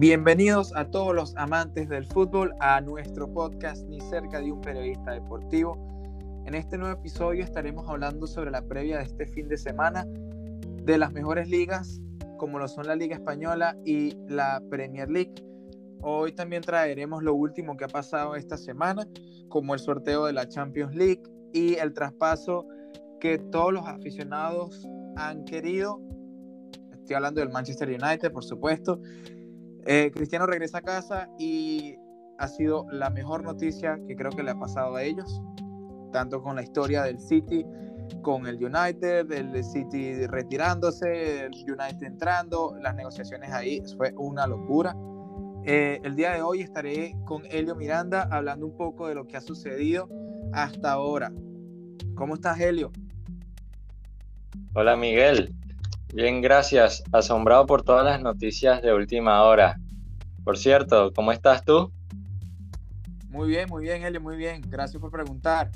Bienvenidos 0.00 0.74
a 0.74 0.86
todos 0.86 1.14
los 1.14 1.36
amantes 1.36 1.90
del 1.90 2.06
fútbol 2.06 2.54
a 2.58 2.80
nuestro 2.80 3.30
podcast 3.30 3.86
Ni 3.86 4.00
cerca 4.00 4.40
de 4.40 4.50
un 4.50 4.62
periodista 4.62 5.10
deportivo. 5.10 5.76
En 6.46 6.54
este 6.54 6.78
nuevo 6.78 6.98
episodio 6.98 7.44
estaremos 7.44 7.86
hablando 7.86 8.26
sobre 8.26 8.50
la 8.50 8.62
previa 8.62 8.96
de 8.96 9.04
este 9.04 9.26
fin 9.26 9.46
de 9.46 9.58
semana 9.58 10.06
de 10.84 10.96
las 10.96 11.12
mejores 11.12 11.50
ligas 11.50 12.00
como 12.38 12.58
lo 12.58 12.66
son 12.66 12.86
la 12.86 12.96
Liga 12.96 13.14
Española 13.14 13.76
y 13.84 14.16
la 14.26 14.62
Premier 14.70 15.10
League. 15.10 15.34
Hoy 16.00 16.32
también 16.32 16.62
traeremos 16.62 17.22
lo 17.22 17.34
último 17.34 17.76
que 17.76 17.84
ha 17.84 17.88
pasado 17.88 18.36
esta 18.36 18.56
semana, 18.56 19.06
como 19.50 19.74
el 19.74 19.80
sorteo 19.80 20.24
de 20.24 20.32
la 20.32 20.48
Champions 20.48 20.94
League 20.94 21.22
y 21.52 21.74
el 21.74 21.92
traspaso 21.92 22.66
que 23.20 23.38
todos 23.38 23.74
los 23.74 23.86
aficionados 23.86 24.88
han 25.16 25.44
querido. 25.44 26.00
Estoy 26.90 27.16
hablando 27.16 27.42
del 27.42 27.50
Manchester 27.50 27.90
United, 27.90 28.32
por 28.32 28.44
supuesto. 28.44 28.98
Eh, 29.92 30.12
Cristiano 30.14 30.46
regresa 30.46 30.78
a 30.78 30.82
casa 30.82 31.28
y 31.36 31.98
ha 32.38 32.46
sido 32.46 32.86
la 32.92 33.10
mejor 33.10 33.42
noticia 33.42 33.98
que 34.06 34.14
creo 34.14 34.30
que 34.30 34.44
le 34.44 34.52
ha 34.52 34.54
pasado 34.54 34.94
a 34.94 35.02
ellos, 35.02 35.42
tanto 36.12 36.40
con 36.40 36.54
la 36.54 36.62
historia 36.62 37.02
del 37.02 37.18
City, 37.18 37.66
con 38.22 38.46
el 38.46 38.64
United, 38.64 39.32
el 39.32 39.64
City 39.64 40.28
retirándose, 40.28 41.46
el 41.46 41.54
United 41.54 42.04
entrando, 42.04 42.76
las 42.80 42.94
negociaciones 42.94 43.50
ahí, 43.50 43.82
fue 43.96 44.14
una 44.16 44.46
locura. 44.46 44.94
Eh, 45.64 46.00
el 46.04 46.14
día 46.14 46.34
de 46.34 46.42
hoy 46.42 46.60
estaré 46.60 47.16
con 47.24 47.42
Helio 47.46 47.74
Miranda 47.74 48.28
hablando 48.30 48.66
un 48.66 48.76
poco 48.76 49.08
de 49.08 49.16
lo 49.16 49.26
que 49.26 49.38
ha 49.38 49.40
sucedido 49.40 50.08
hasta 50.52 50.92
ahora. 50.92 51.32
¿Cómo 52.14 52.34
estás, 52.34 52.60
Helio? 52.60 52.92
Hola, 54.72 54.94
Miguel. 54.94 55.52
Bien, 56.12 56.40
gracias. 56.42 57.04
Asombrado 57.12 57.66
por 57.66 57.82
todas 57.82 58.04
las 58.04 58.20
noticias 58.20 58.82
de 58.82 58.92
última 58.92 59.42
hora. 59.44 59.78
Por 60.44 60.58
cierto, 60.58 61.12
¿cómo 61.14 61.30
estás 61.30 61.64
tú? 61.64 61.92
Muy 63.28 63.48
bien, 63.48 63.68
muy 63.68 63.84
bien, 63.84 64.02
Helio, 64.02 64.20
muy 64.20 64.36
bien. 64.36 64.60
Gracias 64.68 65.00
por 65.00 65.12
preguntar. 65.12 65.70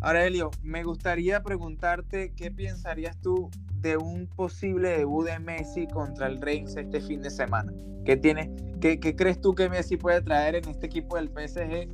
Ahora, 0.00 0.26
Helio, 0.26 0.50
me 0.62 0.84
gustaría 0.84 1.42
preguntarte 1.42 2.34
qué 2.36 2.50
pensarías 2.50 3.18
tú 3.22 3.48
de 3.80 3.96
un 3.96 4.26
posible 4.26 4.90
debut 4.90 5.24
de 5.24 5.38
Messi 5.38 5.86
contra 5.86 6.26
el 6.26 6.42
Reims 6.42 6.76
este 6.76 7.00
fin 7.00 7.22
de 7.22 7.30
semana. 7.30 7.72
¿Qué, 8.04 8.18
tiene, 8.18 8.54
qué, 8.82 9.00
qué 9.00 9.16
crees 9.16 9.40
tú 9.40 9.54
que 9.54 9.70
Messi 9.70 9.96
puede 9.96 10.20
traer 10.20 10.56
en 10.56 10.68
este 10.68 10.86
equipo 10.86 11.16
del 11.16 11.30
PSG 11.30 11.88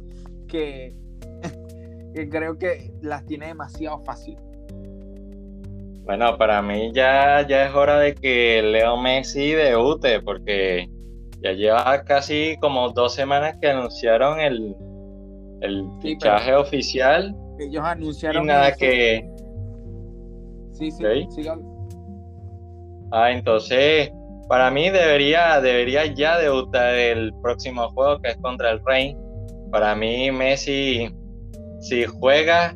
que, 0.48 0.96
que 2.14 2.28
creo 2.28 2.58
que 2.58 2.92
las 3.00 3.24
tiene 3.26 3.46
demasiado 3.46 4.00
fácil? 4.00 4.36
Bueno, 6.04 6.36
para 6.36 6.60
mí 6.62 6.90
ya, 6.92 7.46
ya 7.46 7.66
es 7.66 7.74
hora 7.74 7.98
de 7.98 8.14
que 8.14 8.62
Leo 8.62 8.96
Messi 8.96 9.52
debute, 9.52 10.20
porque 10.20 10.88
ya 11.42 11.52
lleva 11.52 12.02
casi 12.04 12.56
como 12.60 12.90
dos 12.90 13.14
semanas 13.14 13.56
que 13.60 13.68
anunciaron 13.68 14.40
el, 14.40 14.74
el 15.60 15.84
fichaje 16.00 16.54
oficial. 16.54 17.34
Ellos 17.58 17.82
anunciaron. 17.84 18.44
Y 18.44 18.46
nada 18.46 18.72
que. 18.72 19.28
Sí, 20.72 20.90
sí, 20.90 21.04
Ah, 23.12 23.32
entonces, 23.32 24.10
para 24.48 24.70
mí 24.70 24.88
debería, 24.88 25.60
debería 25.60 26.06
ya 26.06 26.38
debutar 26.38 26.94
el 26.94 27.32
próximo 27.42 27.88
juego 27.90 28.20
que 28.20 28.30
es 28.30 28.36
contra 28.38 28.70
el 28.70 28.80
Rey. 28.84 29.16
Para 29.70 29.94
mí, 29.94 30.30
Messi, 30.30 31.08
si 31.80 32.04
juega, 32.04 32.74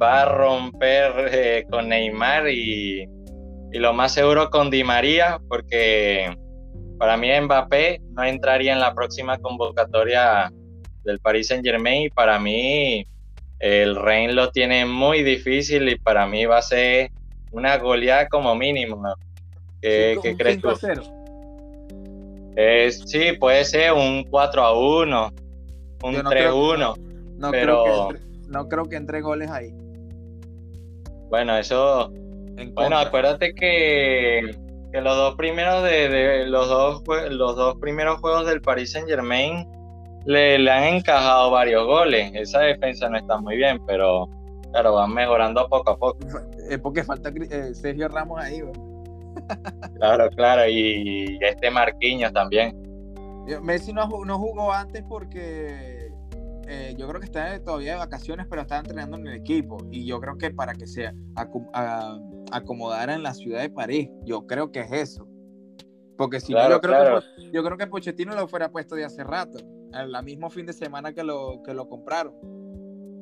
va 0.00 0.22
a 0.22 0.24
romper 0.26 1.12
eh, 1.32 1.66
con 1.70 1.88
Neymar 1.88 2.48
y, 2.48 3.02
y, 3.72 3.78
lo 3.78 3.92
más 3.92 4.14
seguro 4.14 4.50
con 4.50 4.70
Di 4.70 4.84
María, 4.84 5.38
porque 5.48 6.36
para 6.98 7.16
mí 7.16 7.28
Mbappé 7.40 8.00
no 8.10 8.24
entraría 8.24 8.72
en 8.72 8.80
la 8.80 8.94
próxima 8.94 9.38
convocatoria 9.38 10.52
del 11.04 11.18
Paris 11.20 11.48
Saint 11.48 11.64
Germain 11.64 12.04
y 12.04 12.10
para 12.10 12.38
mí 12.38 13.06
el 13.60 13.96
Rein 13.96 14.36
lo 14.36 14.50
tiene 14.50 14.84
muy 14.86 15.22
difícil 15.22 15.88
y 15.88 15.98
para 15.98 16.26
mí 16.26 16.44
va 16.44 16.58
a 16.58 16.62
ser 16.62 17.10
una 17.50 17.76
goleada 17.78 18.28
como 18.28 18.54
mínimo. 18.54 19.02
¿Qué, 19.80 20.18
crees 20.36 20.60
tú? 20.60 20.70
sí, 23.06 23.32
puede 23.38 23.64
ser 23.64 23.92
un 23.92 24.24
4 24.24 24.62
a 24.62 24.78
1, 24.78 25.32
un 26.02 26.24
3 26.24 26.46
a 26.46 26.54
1. 26.54 26.94
No, 27.36 27.50
pero... 27.50 27.84
creo 27.84 28.08
que 28.08 28.28
no 28.48 28.68
creo 28.68 28.84
que 28.86 28.96
entre 28.96 29.20
goles 29.20 29.50
ahí. 29.50 29.74
Bueno, 31.28 31.56
eso. 31.56 32.12
bueno, 32.74 32.98
acuérdate 32.98 33.54
que, 33.54 34.56
que, 34.92 35.00
los 35.00 35.16
dos 35.16 35.36
primeros 35.36 35.82
de, 35.84 36.46
los 36.46 36.68
dos 36.68 37.02
los 37.30 37.56
dos 37.56 37.76
primeros 37.80 38.20
juegos 38.20 38.46
del 38.46 38.60
Paris 38.60 38.92
Saint 38.92 39.08
Germain 39.08 39.66
le, 40.24 40.58
le, 40.58 40.70
han 40.70 40.84
encajado 40.84 41.50
varios 41.50 41.86
goles. 41.86 42.30
Esa 42.34 42.60
defensa 42.60 43.08
no 43.08 43.18
está 43.18 43.38
muy 43.38 43.56
bien, 43.56 43.80
pero 43.86 44.28
claro, 44.72 44.94
van 44.94 45.12
mejorando 45.12 45.68
poco 45.68 45.90
a 45.90 45.96
poco. 45.96 46.18
Es 46.68 46.78
porque 46.78 47.04
falta 47.04 47.30
eh, 47.50 47.74
Sergio 47.74 48.08
Ramos 48.08 48.40
ahí, 48.40 48.62
Claro, 49.96 50.28
claro, 50.30 50.68
y 50.68 51.38
este 51.40 51.70
Marquinhos 51.70 52.32
también. 52.32 52.76
Messi 53.62 53.92
no, 53.92 54.08
no 54.08 54.38
jugó 54.38 54.72
antes 54.72 55.02
porque 55.08 55.97
eh, 56.68 56.94
yo 56.98 57.08
creo 57.08 57.18
que 57.18 57.26
está 57.26 57.62
todavía 57.64 57.92
de 57.92 57.98
vacaciones, 57.98 58.46
pero 58.48 58.62
está 58.62 58.78
entrenando 58.78 59.16
en 59.16 59.26
el 59.26 59.34
equipo. 59.34 59.78
Y 59.90 60.04
yo 60.04 60.20
creo 60.20 60.36
que 60.36 60.50
para 60.50 60.74
que 60.74 60.86
se 60.86 61.10
acomodara 62.52 63.14
en 63.14 63.22
la 63.22 63.32
ciudad 63.32 63.60
de 63.60 63.70
París, 63.70 64.10
yo 64.24 64.46
creo 64.46 64.70
que 64.70 64.80
es 64.80 64.92
eso. 64.92 65.26
Porque 66.18 66.40
si 66.40 66.52
no, 66.52 66.68
yo 66.68 66.80
creo, 66.80 67.20
que, 67.20 67.50
yo 67.52 67.64
creo 67.64 67.78
que 67.78 67.86
Pochettino 67.86 68.34
lo 68.34 68.48
fuera 68.48 68.70
puesto 68.70 68.96
de 68.96 69.04
hace 69.04 69.24
rato, 69.24 69.58
el 69.94 70.22
mismo 70.24 70.50
fin 70.50 70.66
de 70.66 70.72
semana 70.72 71.14
que 71.14 71.22
lo, 71.22 71.62
que 71.62 71.72
lo 71.72 71.88
compraron, 71.88 72.34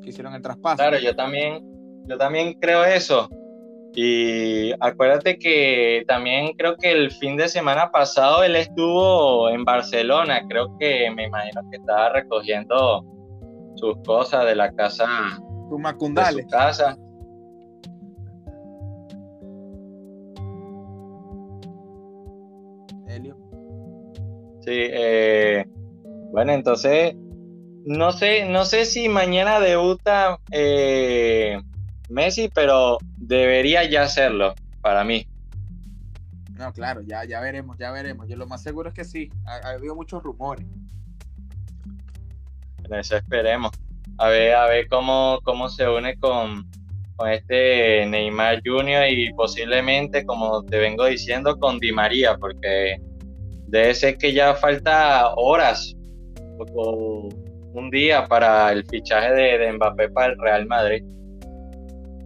que 0.02 0.08
hicieron 0.08 0.34
el 0.34 0.42
traspaso. 0.42 0.78
Claro, 0.78 0.98
yo 0.98 1.14
también, 1.14 1.62
yo 2.06 2.18
también 2.18 2.54
creo 2.54 2.84
eso. 2.84 3.28
Y 3.94 4.72
acuérdate 4.80 5.38
que 5.38 6.04
también 6.08 6.52
creo 6.54 6.76
que 6.76 6.90
el 6.90 7.10
fin 7.12 7.36
de 7.36 7.48
semana 7.48 7.90
pasado 7.90 8.42
él 8.42 8.56
estuvo 8.56 9.48
en 9.50 9.64
Barcelona, 9.64 10.42
creo 10.48 10.76
que 10.78 11.10
me 11.10 11.24
imagino 11.24 11.62
que 11.70 11.76
estaba 11.76 12.10
recogiendo 12.10 13.04
sus 13.76 13.96
cosas 14.04 14.44
de 14.44 14.54
la 14.54 14.72
casa. 14.72 15.06
Sus 15.68 15.80
macundales. 15.80 16.44
su 16.44 16.50
casa. 16.50 16.96
Helio. 23.06 23.36
Sí, 24.60 24.72
eh, 24.72 25.64
bueno, 26.32 26.52
entonces, 26.52 27.14
no 27.84 28.12
sé, 28.12 28.48
no 28.48 28.64
sé 28.64 28.84
si 28.84 29.08
mañana 29.08 29.60
debuta 29.60 30.40
eh, 30.50 31.60
Messi, 32.08 32.50
pero 32.52 32.98
debería 33.16 33.88
ya 33.88 34.02
hacerlo 34.02 34.54
para 34.80 35.04
mí. 35.04 35.26
No, 36.58 36.72
claro, 36.72 37.02
ya, 37.02 37.24
ya 37.24 37.40
veremos, 37.40 37.76
ya 37.76 37.90
veremos. 37.90 38.28
Yo 38.28 38.36
lo 38.36 38.46
más 38.46 38.62
seguro 38.62 38.88
es 38.88 38.94
que 38.94 39.04
sí. 39.04 39.30
Ha, 39.44 39.68
ha 39.68 39.70
habido 39.72 39.94
muchos 39.94 40.22
rumores 40.22 40.66
eso 42.94 43.16
esperemos. 43.16 43.72
A 44.18 44.28
ver, 44.28 44.54
a 44.54 44.66
ver 44.66 44.88
cómo, 44.88 45.40
cómo 45.42 45.68
se 45.68 45.88
une 45.88 46.18
con, 46.18 46.64
con 47.16 47.28
este 47.30 48.06
Neymar 48.06 48.62
Jr. 48.64 49.08
y 49.10 49.32
posiblemente, 49.34 50.24
como 50.24 50.64
te 50.64 50.78
vengo 50.78 51.06
diciendo, 51.06 51.58
con 51.58 51.78
Di 51.78 51.92
María, 51.92 52.36
porque 52.36 52.96
debe 53.66 53.94
ser 53.94 54.16
que 54.16 54.32
ya 54.32 54.54
falta 54.54 55.34
horas 55.34 55.94
o 56.74 57.28
un 57.72 57.90
día 57.90 58.26
para 58.26 58.72
el 58.72 58.86
fichaje 58.86 59.32
de, 59.32 59.58
de 59.58 59.72
Mbappé 59.72 60.08
para 60.10 60.32
el 60.32 60.38
Real 60.38 60.66
Madrid. 60.66 61.04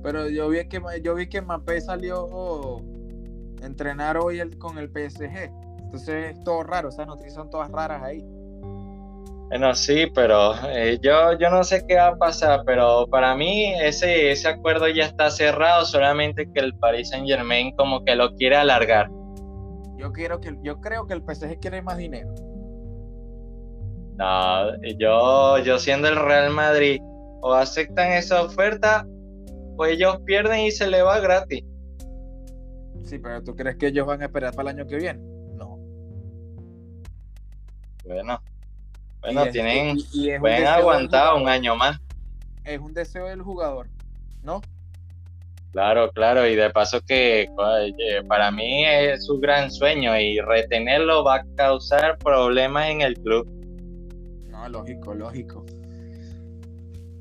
Pero 0.03 0.29
yo 0.29 0.49
vi 0.49 0.67
que 0.69 0.81
yo 1.03 1.15
vi 1.15 1.29
que 1.29 1.41
Mbappé 1.43 1.81
salió 1.81 2.79
a 3.63 3.67
entrenar 3.67 4.17
hoy 4.17 4.41
con 4.59 4.79
el 4.79 4.89
PSG. 4.89 5.51
Entonces 5.79 6.37
es 6.37 6.45
todo 6.45 6.63
raro, 6.63 6.89
esas 6.89 7.07
noticias 7.07 7.35
son 7.35 7.51
todas 7.51 7.71
raras 7.71 8.03
ahí. 8.03 8.25
Bueno, 9.51 9.75
sí, 9.75 10.07
pero 10.15 10.55
eh, 10.69 11.01
yo, 11.03 11.37
yo 11.37 11.51
no 11.51 11.65
sé 11.65 11.85
qué 11.85 11.97
va 11.97 12.07
a 12.07 12.17
pasar, 12.17 12.63
pero 12.65 13.09
para 13.09 13.35
mí 13.35 13.75
ese, 13.83 14.31
ese 14.31 14.47
acuerdo 14.47 14.87
ya 14.87 15.07
está 15.07 15.29
cerrado, 15.29 15.85
solamente 15.85 16.49
que 16.53 16.61
el 16.61 16.73
Paris 16.77 17.09
Saint 17.09 17.27
Germain 17.27 17.75
como 17.75 18.05
que 18.05 18.15
lo 18.15 18.33
quiere 18.37 18.55
alargar. 18.55 19.11
Yo, 19.99 20.13
quiero 20.13 20.41
que, 20.41 20.57
yo 20.63 20.81
creo 20.81 21.05
que 21.09 21.15
el 21.15 21.23
PSG 21.23 21.59
quiere 21.59 21.83
más 21.83 21.99
dinero. 21.99 22.33
No, 24.15 24.81
yo, 24.97 25.59
yo 25.59 25.81
siendo 25.81 26.07
el 26.07 26.15
Real 26.15 26.51
Madrid, 26.51 27.01
o 27.43 27.53
aceptan 27.53 28.13
esa 28.13 28.43
oferta, 28.43 29.05
o 29.77 29.85
ellos 29.85 30.21
pierden 30.25 30.61
y 30.61 30.71
se 30.71 30.87
le 30.87 31.03
va 31.03 31.19
gratis. 31.19 31.65
Sí, 33.03 33.19
pero 33.19 33.43
¿tú 33.43 33.57
crees 33.57 33.77
que 33.79 33.89
ellos 33.89 34.07
van 34.07 34.23
a 34.23 34.27
esperar 34.27 34.55
para 34.55 34.71
el 34.71 34.79
año 34.79 34.87
que 34.87 34.97
viene? 34.97 35.19
No. 35.57 35.77
Bueno, 38.05 38.41
bueno, 39.21 39.47
tienen, 39.47 39.99
pueden 40.41 40.67
aguantar 40.67 41.35
un 41.35 41.49
año 41.49 41.77
más. 41.77 41.99
Es 42.65 42.81
un 42.81 42.93
deseo 42.93 43.27
del 43.27 43.43
jugador, 43.43 43.89
¿no? 44.43 44.61
Claro, 45.73 46.11
claro, 46.11 46.47
y 46.49 46.57
de 46.57 46.71
paso 46.71 47.01
que 47.01 47.49
para 48.29 48.51
mí 48.51 48.85
es 48.85 49.25
su 49.25 49.39
gran 49.39 49.71
sueño 49.71 50.19
y 50.19 50.41
retenerlo 50.41 51.23
va 51.23 51.37
a 51.37 51.45
causar 51.55 52.19
problemas 52.19 52.89
en 52.89 53.03
el 53.03 53.15
club. 53.15 53.49
No, 54.49 54.69
lógico, 54.69 55.15
lógico. 55.15 55.65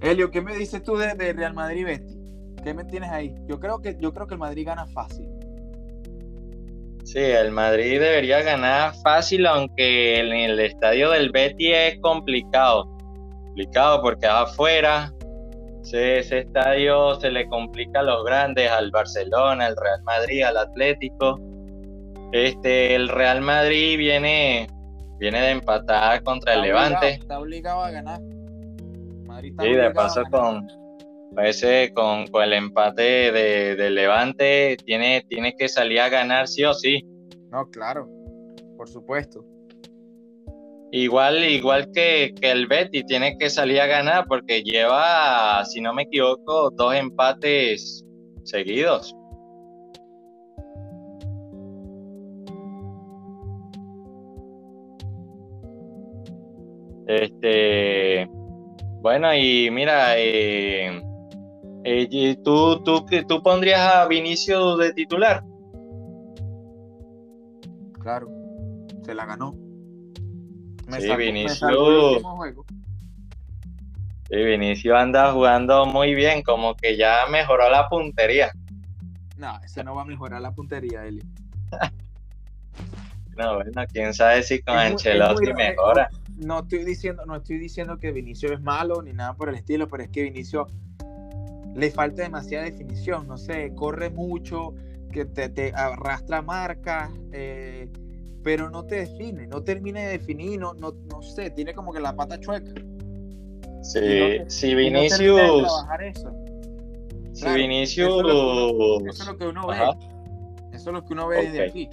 Elio, 0.01 0.31
¿qué 0.31 0.41
me 0.41 0.55
dices 0.55 0.81
tú 0.81 0.97
de, 0.97 1.13
Real 1.33 1.53
Madrid 1.53 1.85
Betty? 1.85 2.17
¿Qué 2.63 2.73
me 2.73 2.85
tienes 2.85 3.11
ahí? 3.11 3.35
Yo 3.47 3.59
creo 3.59 3.81
que 3.81 3.97
yo 3.99 4.13
creo 4.13 4.27
que 4.27 4.33
el 4.33 4.39
Madrid 4.39 4.65
gana 4.65 4.87
fácil. 4.87 5.27
Sí, 7.03 7.19
el 7.19 7.51
Madrid 7.51 7.99
debería 7.99 8.41
ganar 8.43 8.93
fácil, 9.03 9.47
aunque 9.47 10.19
en 10.19 10.31
el 10.31 10.59
estadio 10.59 11.09
del 11.11 11.31
Betty 11.31 11.71
es 11.71 11.99
complicado. 12.01 12.85
Complicado 13.45 14.01
porque 14.01 14.27
afuera 14.27 15.11
ese, 15.93 16.39
estadio 16.39 17.15
se 17.15 17.31
le 17.31 17.47
complica 17.47 18.01
a 18.01 18.03
los 18.03 18.23
grandes, 18.23 18.69
al 18.69 18.91
Barcelona, 18.91 19.65
al 19.65 19.75
Real 19.75 20.03
Madrid, 20.03 20.43
al 20.43 20.57
Atlético. 20.57 21.39
Este, 22.31 22.93
el 22.95 23.09
Real 23.09 23.41
Madrid 23.41 23.97
viene, 23.97 24.67
viene 25.17 25.41
de 25.41 25.51
empatar 25.51 26.21
contra 26.23 26.53
el 26.53 26.61
Levante. 26.61 27.13
está 27.13 27.39
obligado 27.39 27.81
a 27.83 27.91
ganar. 27.91 28.21
Madrid 29.25 29.53
sí, 29.59 29.73
de 29.73 29.91
paso 29.91 30.23
con, 30.29 30.67
ese, 31.41 31.91
con, 31.93 32.27
con, 32.27 32.43
el 32.43 32.53
empate 32.53 33.31
de, 33.31 33.75
de, 33.75 33.89
Levante, 33.89 34.77
tiene, 34.85 35.25
tiene 35.27 35.55
que 35.55 35.67
salir 35.67 35.99
a 35.99 36.09
ganar 36.09 36.47
sí 36.47 36.63
o 36.63 36.73
sí. 36.73 37.03
No, 37.51 37.69
claro, 37.69 38.07
por 38.77 38.89
supuesto. 38.89 39.45
Igual, 40.91 41.43
igual 41.43 41.91
que, 41.91 42.33
el 42.41 42.65
Betty 42.65 43.03
tiene 43.03 43.37
que 43.37 43.49
salir 43.51 43.79
a 43.79 43.85
ganar 43.85 44.25
porque 44.27 44.63
lleva, 44.63 45.63
si 45.65 45.81
no 45.81 45.93
me 45.93 46.03
equivoco, 46.03 46.71
dos 46.71 46.95
empates 46.95 48.03
seguidos. 48.43 49.15
Este, 57.05 58.27
bueno, 59.01 59.33
y 59.35 59.69
mira, 59.71 60.17
eh, 60.17 61.01
eh, 61.83 62.37
¿tú, 62.43 62.83
tú, 62.83 63.05
¿tú 63.27 63.43
pondrías 63.43 63.79
a 63.79 64.07
Vinicio 64.07 64.77
de 64.77 64.93
titular? 64.93 65.43
Claro, 67.99 68.29
se 69.03 69.13
la 69.13 69.25
ganó 69.25 69.69
sí, 70.97 71.15
Vinicio. 71.15 72.19
Sí, 74.29 74.35
Vinicio 74.35 74.97
anda 74.97 75.31
jugando 75.31 75.85
muy 75.85 76.13
bien, 76.15 76.43
como 76.43 76.75
que 76.75 76.97
ya 76.97 77.25
mejoró 77.29 77.69
la 77.69 77.87
puntería. 77.89 78.51
No, 79.37 79.59
ese 79.63 79.83
no 79.83 79.95
va 79.95 80.03
a 80.03 80.05
mejorar 80.05 80.41
la 80.41 80.51
puntería, 80.51 81.05
Eli. 81.05 81.23
no, 83.37 83.55
bueno, 83.55 83.83
quién 83.91 84.13
sabe 84.13 84.43
si 84.43 84.61
con 84.61 84.77
Ancelotti 84.77 85.53
mejora. 85.53 86.09
No, 86.35 86.59
estoy 86.59 86.85
diciendo, 86.85 87.25
no 87.25 87.35
estoy 87.35 87.57
diciendo 87.57 87.97
que 87.97 88.11
Vinicio 88.11 88.53
es 88.53 88.61
malo 88.61 89.01
ni 89.01 89.13
nada 89.13 89.33
por 89.33 89.49
el 89.49 89.55
estilo, 89.55 89.87
pero 89.87 90.03
es 90.03 90.09
que 90.09 90.23
Vinicio 90.23 90.67
le 91.79 91.91
falta 91.91 92.23
demasiada 92.23 92.65
definición, 92.65 93.27
no 93.27 93.37
sé, 93.37 93.73
corre 93.75 94.09
mucho, 94.09 94.73
que 95.11 95.25
te, 95.25 95.49
te 95.49 95.71
arrastra 95.73 96.41
marcas, 96.41 97.11
eh, 97.31 97.89
pero 98.43 98.69
no 98.69 98.85
te 98.85 98.95
define, 98.95 99.47
no 99.47 99.63
termina 99.63 100.01
de 100.01 100.07
definir, 100.17 100.59
no, 100.59 100.73
no, 100.73 100.93
no 101.09 101.21
sé, 101.21 101.49
tiene 101.49 101.73
como 101.73 101.91
que 101.91 101.99
la 101.99 102.15
pata 102.15 102.39
chueca. 102.39 102.71
Sí, 103.81 104.39
si 104.47 104.75
Vinicius. 104.75 105.39
eso. 106.01 106.31
Si 107.33 107.49
Vinicius. 107.49 108.09
Eso, 108.09 109.07
es 109.09 109.27
lo 109.27 109.37
que 109.37 109.47
uno 109.47 109.67
ve. 109.67 109.77
Eso 110.73 110.89
es 110.89 110.93
lo 110.93 111.05
que 111.05 111.13
uno 111.13 111.27
ve 111.27 111.45
desde 111.45 111.65
aquí. 111.65 111.89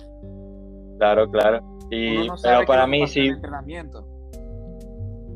Claro, 0.99 1.31
claro. 1.31 1.79
Y, 1.91 2.29
pero 2.43 2.67
para 2.67 2.87
mí 2.87 3.06
sí. 3.06 3.31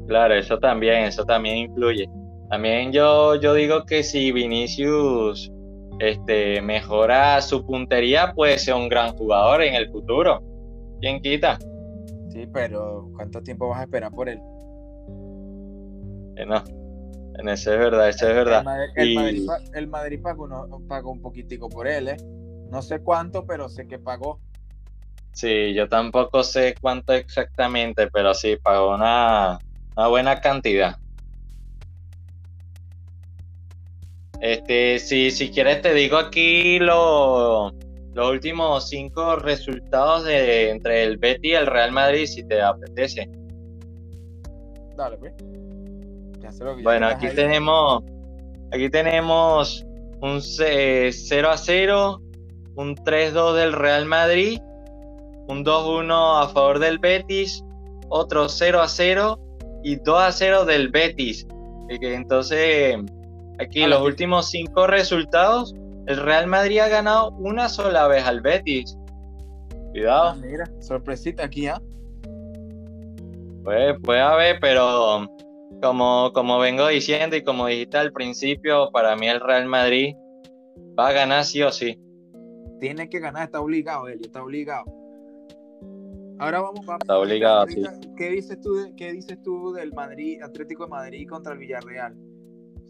Claro, 0.06 0.34
eso 0.34 0.58
también, 0.58 1.04
eso 1.04 1.24
también 1.24 1.56
influye. 1.56 2.08
También 2.50 2.92
yo, 2.92 3.36
yo 3.36 3.54
digo 3.54 3.84
que 3.86 4.02
si 4.02 4.32
Vinicius 4.32 5.52
este, 6.00 6.60
mejora 6.60 7.40
su 7.42 7.64
puntería, 7.64 8.32
puede 8.34 8.58
ser 8.58 8.74
un 8.74 8.88
gran 8.88 9.16
jugador 9.16 9.62
en 9.62 9.74
el 9.74 9.88
futuro. 9.88 10.42
¿Quién 11.00 11.20
quita? 11.20 11.58
Sí, 12.30 12.48
pero 12.52 13.08
¿cuánto 13.14 13.40
tiempo 13.40 13.68
vas 13.68 13.80
a 13.80 13.82
esperar 13.84 14.10
por 14.10 14.28
él? 14.28 14.40
Eh, 16.36 16.44
no, 16.44 16.64
en 17.38 17.48
ese 17.48 17.74
es 17.74 17.78
verdad, 17.78 18.08
ese 18.08 18.28
es 18.28 18.34
verdad. 18.34 18.64
El, 18.96 19.86
Madrid, 19.86 20.20
pagó, 20.20 21.12
un 21.12 21.22
poquitico 21.22 21.68
por 21.68 21.86
él, 21.86 22.08
¿eh? 22.08 22.16
No 22.68 22.82
sé 22.82 23.00
cuánto, 23.00 23.46
pero 23.46 23.68
sé 23.68 23.86
que 23.86 24.00
pagó. 24.00 24.40
Sí, 25.32 25.72
yo 25.72 25.88
tampoco 25.88 26.42
sé 26.42 26.74
cuánto 26.80 27.12
exactamente, 27.12 28.08
pero 28.08 28.34
sí, 28.34 28.56
pagó 28.56 28.94
una, 28.94 29.58
una 29.96 30.08
buena 30.08 30.40
cantidad. 30.40 30.96
Este, 34.40 34.98
si, 34.98 35.30
si 35.30 35.50
quieres 35.50 35.82
te 35.82 35.92
digo 35.92 36.16
aquí 36.16 36.78
lo, 36.78 37.72
los 38.14 38.30
últimos 38.30 38.88
cinco 38.88 39.36
resultados 39.36 40.24
de, 40.24 40.70
entre 40.70 41.04
el 41.04 41.18
Betty 41.18 41.50
y 41.50 41.54
el 41.54 41.66
Real 41.66 41.92
Madrid, 41.92 42.26
si 42.26 42.42
te 42.44 42.60
apetece. 42.60 43.28
Dale, 44.96 45.16
pues. 45.18 45.34
bueno, 46.82 47.06
aquí 47.06 47.28
tenemos, 47.28 48.02
aquí 48.72 48.90
tenemos 48.90 49.84
un 50.20 50.40
0 50.42 51.50
a 51.50 51.56
0, 51.56 52.20
un 52.76 52.96
3-2 52.96 53.54
del 53.54 53.72
Real 53.72 54.06
Madrid, 54.06 54.60
un 55.48 55.64
2-1 55.64 56.44
a 56.44 56.48
favor 56.48 56.78
del 56.78 56.98
Betis, 56.98 57.62
otro 58.08 58.48
0 58.48 58.80
a 58.80 58.88
0 58.88 59.38
y 59.82 59.96
2 59.96 60.18
a 60.18 60.32
0 60.32 60.64
del 60.64 60.88
Betis. 60.88 61.46
Entonces, 61.88 62.96
aquí 63.60 63.86
los 63.86 64.02
últimos 64.02 64.50
cinco 64.50 64.86
resultados 64.86 65.74
el 66.06 66.16
Real 66.16 66.46
Madrid 66.46 66.78
ha 66.78 66.88
ganado 66.88 67.30
una 67.38 67.68
sola 67.68 68.08
vez 68.08 68.24
al 68.24 68.40
Betis. 68.40 68.96
Cuidado. 69.92 70.30
Ah, 70.30 70.36
mira, 70.40 70.70
sorpresita 70.80 71.44
aquí, 71.44 71.66
¿ah? 71.66 71.80
Pues 73.62 73.96
puede 74.02 74.20
haber, 74.20 74.58
pero 74.60 75.28
como, 75.82 76.32
como 76.32 76.58
vengo 76.58 76.88
diciendo 76.88 77.36
y 77.36 77.44
como 77.44 77.66
dijiste 77.66 77.98
al 77.98 78.12
principio, 78.12 78.90
para 78.90 79.14
mí 79.16 79.28
el 79.28 79.40
Real 79.40 79.66
Madrid 79.66 80.14
va 80.98 81.08
a 81.08 81.12
ganar 81.12 81.44
sí 81.44 81.62
o 81.62 81.70
sí. 81.70 81.98
Tiene 82.80 83.08
que 83.08 83.20
ganar, 83.20 83.44
está 83.44 83.60
obligado, 83.60 84.08
Eli, 84.08 84.24
está 84.24 84.42
obligado. 84.42 84.84
Ahora 86.38 86.62
vamos, 86.62 86.88
a 86.88 86.96
Está 86.96 87.18
obligado, 87.18 87.66
sí. 87.66 87.82
¿Qué 88.16 88.30
dices 88.30 88.58
tú, 88.60 88.92
qué 88.96 89.12
dices 89.12 89.40
tú 89.42 89.72
del 89.72 89.92
Madrid, 89.92 90.42
Atlético 90.42 90.84
de 90.84 90.90
Madrid 90.90 91.28
contra 91.28 91.52
el 91.52 91.58
Villarreal? 91.58 92.16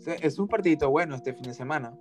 Es 0.06 0.38
un 0.38 0.48
partido 0.48 0.90
bueno 0.90 1.14
este 1.14 1.34
fin 1.34 1.44
de 1.44 1.54
semana. 1.54 1.92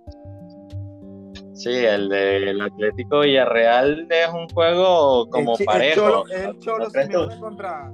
Sí, 1.52 1.70
el 1.70 2.08
del 2.08 2.60
Atlético 2.60 3.20
Villarreal 3.20 4.06
es 4.08 4.28
un 4.32 4.48
juego 4.48 5.28
como 5.28 5.56
parejo. 5.58 6.24
El 6.28 6.58
Cholo, 6.58 6.86
el 6.94 7.38
contra 7.38 7.92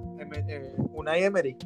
eh, 0.49 0.73
Unai 0.93 1.25
Emery. 1.25 1.57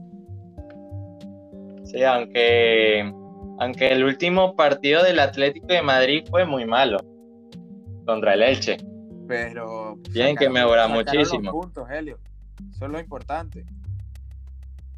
Sí, 1.85 2.03
aunque, 2.03 3.13
aunque 3.59 3.93
el 3.93 4.05
último 4.05 4.57
partido 4.57 5.03
del 5.03 5.19
Atlético 5.19 5.67
de 5.67 5.83
Madrid 5.83 6.25
fue 6.31 6.47
muy 6.47 6.65
malo 6.65 6.99
contra 8.07 8.33
el 8.35 8.45
Elche. 8.45 8.79
Pero 9.29 9.97
bien 10.13 10.37
que 10.37 10.49
mejora 10.49 10.89
muchísimo. 10.89 11.53
puntos, 11.53 11.89
Helio. 11.91 12.19
Eso 12.71 12.87
es 12.87 12.91
lo 12.91 12.99
importante. 12.99 13.65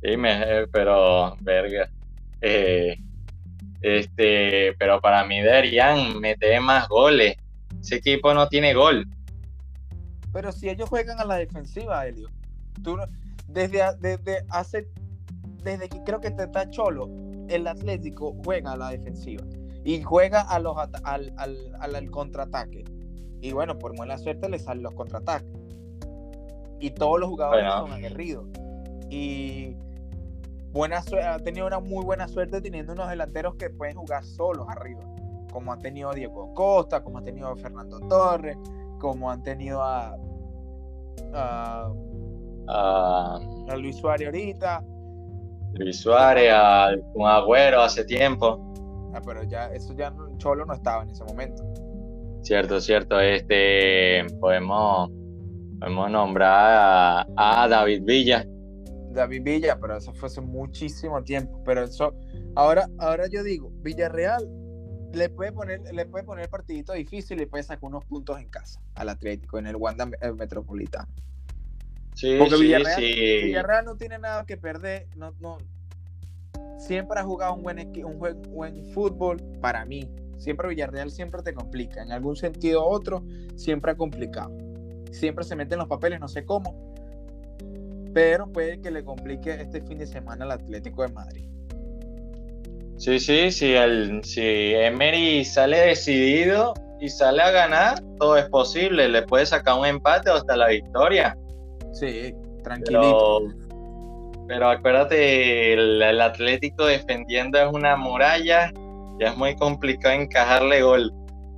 Sí, 0.03 0.17
me, 0.17 0.67
pero 0.69 1.37
verga. 1.41 1.91
Eh, 2.41 2.97
este, 3.83 4.75
pero 4.79 5.01
para 5.01 5.25
mí 5.25 5.41
deberían 5.41 6.19
meter 6.21 6.61
más 6.61 6.89
goles. 6.89 7.37
Ese 7.81 7.97
equipo 7.97 8.33
no 8.35 8.49
tiene 8.49 8.75
gol. 8.75 9.07
Pero 10.33 10.53
si 10.53 10.69
ellos 10.69 10.89
juegan 10.89 11.21
a 11.21 11.25
la 11.25 11.37
defensiva, 11.37 12.07
Elio. 12.07 12.29
Tú, 12.83 12.97
desde, 13.49 13.83
desde 14.01 14.45
hace 14.49 14.89
desde 15.63 15.89
que 15.89 16.03
creo 16.05 16.21
que 16.21 16.31
te 16.31 16.45
está 16.45 16.69
cholo, 16.71 17.09
el 17.49 17.67
Atlético 17.67 18.35
juega 18.45 18.73
a 18.73 18.77
la 18.77 18.91
defensiva 18.91 19.45
y 19.85 20.03
juega 20.03 20.43
a 20.43 20.59
los 20.59 20.77
al, 21.05 21.33
al, 21.37 22.11
contraataque. 22.11 22.85
Y 23.41 23.53
bueno, 23.53 23.79
por 23.79 23.97
buena 23.97 24.19
suerte 24.19 24.49
le 24.49 24.59
salen 24.59 24.85
los 24.85 24.95
contraataques. 24.95 25.49
Y 26.79 26.91
todos 26.91 27.21
los 27.21 27.29
jugadores 27.29 27.73
son 27.73 27.93
aguerridos. 27.93 28.47
Y 29.11 29.77
buena 30.73 31.03
ha 31.25 31.39
tenido 31.39 31.67
una 31.67 31.81
muy 31.81 32.05
buena 32.05 32.29
suerte 32.29 32.61
teniendo 32.61 32.93
unos 32.93 33.09
delanteros 33.09 33.55
que 33.57 33.71
pueden 33.71 33.97
jugar 33.97 34.25
solos 34.25 34.67
arriba, 34.69 35.03
como 35.53 35.73
ha 35.73 35.79
tenido 35.79 36.13
Diego 36.13 36.53
Costa, 36.55 37.03
como 37.03 37.19
ha 37.19 37.23
tenido 37.23 37.55
Fernando 37.57 38.01
Torres, 38.09 38.57
como 38.99 39.31
han 39.31 39.43
tenido 39.43 39.83
a, 39.83 40.17
a, 42.69 43.39
Luis 43.77 43.97
Suárez 43.97 44.27
ahorita. 44.27 44.85
Luis 45.75 46.01
Suárez, 46.01 46.51
a, 46.53 46.91
un 47.15 47.27
Agüero 47.27 47.81
hace 47.81 48.05
tiempo. 48.05 48.73
Ah, 49.15 49.21
pero 49.25 49.43
ya 49.45 49.67
eso 49.73 49.93
ya, 49.95 50.15
Cholo 50.39 50.65
no 50.65 50.73
estaba 50.75 51.03
en 51.03 51.11
ese 51.11 51.25
momento. 51.25 51.63
Cierto, 52.43 52.81
cierto. 52.81 53.21
Este 53.21 54.25
podemos, 54.41 55.11
podemos 55.79 56.11
nombrar 56.11 57.27
a, 57.37 57.69
David 57.69 58.03
Villa. 58.05 58.45
David 59.13 59.43
Villa, 59.43 59.79
pero 59.81 59.97
eso 59.97 60.13
fue 60.13 60.29
hace 60.29 60.41
muchísimo 60.41 61.23
tiempo. 61.23 61.63
Pero 61.65 61.85
eso, 61.85 62.15
ahora, 62.55 62.89
ahora 62.99 63.27
yo 63.29 63.43
digo, 63.43 63.71
Villarreal 63.83 64.49
le 65.13 65.29
puede 65.29 65.53
poner, 65.53 65.81
le 65.93 66.07
puede 66.07 66.25
poner 66.25 66.49
partidito 66.49 66.93
difícil 66.93 67.41
y 67.41 67.47
puede 67.47 67.63
sacar 67.63 67.85
unos 67.85 68.05
puntos 68.05 68.39
en 68.41 68.49
casa 68.49 68.81
al 68.95 69.09
Atlético, 69.09 69.59
en 69.59 69.67
el 69.67 69.77
Wanda 69.77 70.07
Metropolitano. 70.07 71.09
Sí, 72.15 72.37
Porque 72.39 72.57
sí, 72.57 72.63
Villarreal, 72.63 73.01
sí. 73.01 73.41
Villarreal 73.45 73.85
no 73.85 73.97
tiene 73.97 74.19
nada 74.19 74.45
que 74.45 74.57
perder, 74.57 75.07
no, 75.17 75.35
no, 75.41 75.59
siempre 76.79 77.21
ha 77.21 77.25
jugado 77.25 77.55
un 77.55 77.63
buen, 77.63 77.79
un 78.05 78.19
buen, 78.19 78.43
buen 78.43 78.85
fútbol 78.93 79.39
para 79.61 79.85
mí. 79.85 80.11
Siempre 80.39 80.69
Villarreal 80.69 81.11
siempre 81.11 81.43
te 81.43 81.55
complica, 81.55 82.03
en 82.03 82.11
algún 82.11 82.37
sentido 82.37 82.83
u 82.83 82.91
otro, 82.91 83.25
siempre 83.57 83.93
ha 83.93 83.97
complicado. 83.97 84.57
Siempre 85.11 85.45
se 85.45 85.55
mete 85.55 85.75
en 85.75 85.81
los 85.81 85.89
papeles, 85.89 86.21
no 86.21 86.29
sé 86.29 86.45
cómo, 86.45 86.92
pero 88.13 88.47
puede 88.47 88.81
que 88.81 88.91
le 88.91 89.05
complique 89.05 89.51
este 89.51 89.81
fin 89.83 89.99
de 89.99 90.07
semana 90.07 90.45
al 90.45 90.53
Atlético 90.53 91.03
de 91.03 91.13
Madrid. 91.13 91.49
Sí, 92.97 93.19
sí, 93.19 93.51
sí, 93.51 93.73
el, 93.73 94.23
si 94.23 94.75
Emery 94.75 95.45
sale 95.45 95.79
decidido 95.79 96.75
y 97.01 97.09
sale 97.09 97.43
a 97.43 97.51
ganar, 97.51 97.99
todo 98.19 98.37
es 98.37 98.49
posible. 98.49 99.09
Le 99.09 99.23
puede 99.23 99.45
sacar 99.45 99.79
un 99.79 99.87
empate 99.87 100.31
o 100.31 100.35
hasta 100.35 100.57
la 100.57 100.69
victoria. 100.69 101.37
Sí, 101.93 102.33
tranquilito. 102.63 103.49
Pero, 104.47 104.69
acuérdate, 104.69 105.73
el, 105.73 106.21
Atlético 106.21 106.87
defendiendo 106.87 107.59
es 107.59 107.73
una 107.73 107.97
muralla, 107.97 108.71
ya 109.19 109.31
es 109.31 109.37
muy 109.37 109.57
complicado 109.57 110.15
encajarle 110.15 110.83
gol. 110.83 111.13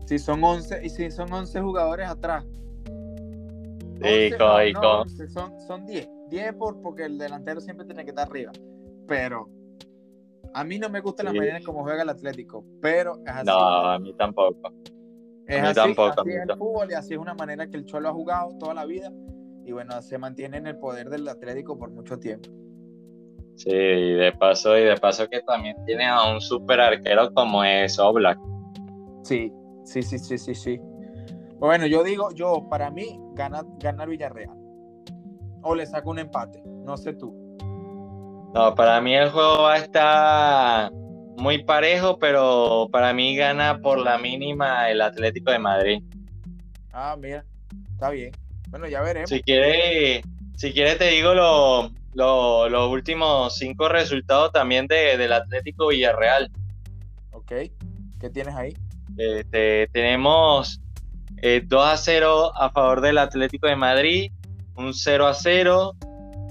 Si 0.07 0.19
son 0.19 0.43
11, 0.43 0.81
y 0.83 0.89
si 0.89 1.11
son 1.11 1.33
11 1.33 1.61
jugadores 1.61 2.09
atrás. 2.09 2.45
Sí, 4.03 4.31
son, 5.29 5.61
son 5.67 5.87
10. 5.87 6.14
10 6.35 6.55
por, 6.55 6.81
porque 6.83 7.05
el 7.05 7.17
delantero 7.17 7.61
siempre 7.61 7.87
tiene 7.87 8.05
que 8.05 8.11
estar 8.11 8.29
arriba. 8.29 8.53
Pero 9.07 9.49
a 10.53 10.65
mí 10.65 10.79
no 10.79 10.89
me 10.89 11.01
gusta 11.01 11.23
la 11.23 11.33
manera 11.33 11.61
como 11.65 11.83
juega 11.83 12.03
el 12.03 12.09
Atlético, 12.09 12.65
pero 12.81 13.21
es 13.25 13.33
así. 13.33 13.47
No, 13.47 13.59
a 13.59 13.99
mí 13.99 14.15
tampoco. 14.15 14.73
Es 15.47 15.63
así, 15.63 15.75
tampoco, 15.75 16.21
así 16.23 16.31
es 16.31 16.49
el 16.49 16.57
fútbol 16.57 16.91
y 16.91 16.95
así 16.95 17.15
es 17.15 17.21
una 17.21 17.35
manera 17.35 17.67
que 17.69 17.77
el 17.77 17.85
Cholo 17.85 18.09
ha 18.09 18.13
jugado 18.13 18.57
toda 18.59 18.73
la 18.73 18.87
vida 18.87 19.13
y 19.65 19.73
bueno, 19.73 20.01
se 20.01 20.17
mantiene 20.17 20.57
en 20.57 20.67
el 20.67 20.79
poder 20.79 21.11
del 21.11 21.29
Atlético 21.29 21.79
por 21.79 21.91
mucho 21.91 22.19
tiempo. 22.19 22.49
Sí, 23.57 23.71
y 23.71 24.15
de 24.15 24.33
paso, 24.33 24.77
y 24.77 24.83
de 24.83 24.97
paso 24.97 25.29
que 25.29 25.41
también 25.43 25.77
tiene 25.85 26.07
a 26.07 26.33
un 26.33 26.41
super 26.41 26.81
arquero 26.81 27.33
como 27.33 27.63
es 27.63 27.99
Oblak. 27.99 28.39
Sí, 29.23 29.53
sí, 29.85 30.03
sí, 30.03 30.19
sí, 30.19 30.39
sí, 30.39 30.55
sí. 30.55 30.81
Bueno, 31.59 31.87
yo 31.87 32.03
digo, 32.03 32.31
yo, 32.33 32.67
para 32.69 32.91
mí, 32.91 33.21
gana, 33.35 33.63
gana 33.79 34.07
Villarreal. 34.07 34.64
O 35.65 35.75
le 35.75 35.87
saco 35.87 36.11
un 36.11 36.19
empate, 36.19 36.63
no 36.65 36.97
sé 36.97 37.15
tú. 37.15 37.35
No, 38.55 38.75
para 38.75 39.01
mí 39.01 39.15
el 39.15 39.31
juego 39.31 39.63
va 39.63 39.75
a 39.75 39.79
estar 39.79 40.93
muy 41.37 41.65
parejo, 41.65 42.19
pero 42.19 42.89
para 42.93 43.13
mí 43.13 43.35
gana 43.35 43.81
por 43.81 43.99
la 43.99 44.19
mínima 44.19 44.91
el 44.91 45.01
Atlético 45.01 45.51
de 45.51 45.59
Madrid. 45.59 46.03
Ah, 46.93 47.17
mira, 47.19 47.45
está 47.91 48.11
bien. 48.11 48.31
Bueno, 48.69 48.87
ya 48.87 49.03
veremos. 49.03 49.31
Si 49.31 49.43
quieres, 49.43 50.23
si 50.55 50.73
te 50.73 51.11
digo 51.11 51.35
los 52.15 52.91
últimos 52.91 53.57
cinco 53.57 53.89
resultados 53.89 54.53
también 54.53 54.87
de, 54.87 55.17
del 55.17 55.33
Atlético 55.33 55.89
Villarreal. 55.89 56.51
Ok, 57.33 57.53
¿qué 58.21 58.31
tienes 58.31 58.55
ahí? 58.55 58.77
Este, 59.17 59.89
tenemos 59.93 60.81
2 61.35 61.43
eh, 61.43 61.67
a 61.73 61.97
0 61.97 62.53
a 62.55 62.71
favor 62.71 63.01
del 63.01 63.19
Atlético 63.19 63.67
de 63.67 63.77
Madrid, 63.77 64.33
un 64.77 64.93
0 64.93 65.27
a 65.27 65.35
0, 65.35 65.97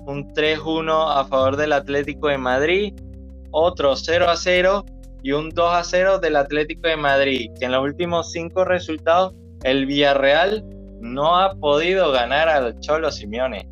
un 0.06 0.34
3-1 0.34 1.20
a 1.20 1.26
favor 1.26 1.58
del 1.58 1.74
Atlético 1.74 2.28
de 2.28 2.38
Madrid, 2.38 2.94
otro 3.52 3.96
0 3.96 4.30
a 4.30 4.36
0 4.36 4.86
y 5.22 5.32
un 5.32 5.50
2 5.50 5.74
a 5.74 5.84
0 5.84 6.20
del 6.20 6.36
Atlético 6.36 6.88
de 6.88 6.98
Madrid, 6.98 7.52
que 7.60 7.66
en 7.66 7.72
los 7.72 7.84
últimos 7.84 8.32
cinco 8.32 8.66
resultados 8.66 9.34
el 9.64 9.86
Villarreal 9.86 10.64
no 11.00 11.38
ha 11.40 11.56
podido 11.56 12.12
ganar 12.12 12.50
al 12.50 12.80
Cholo 12.80 13.12
Simeone. 13.12 13.68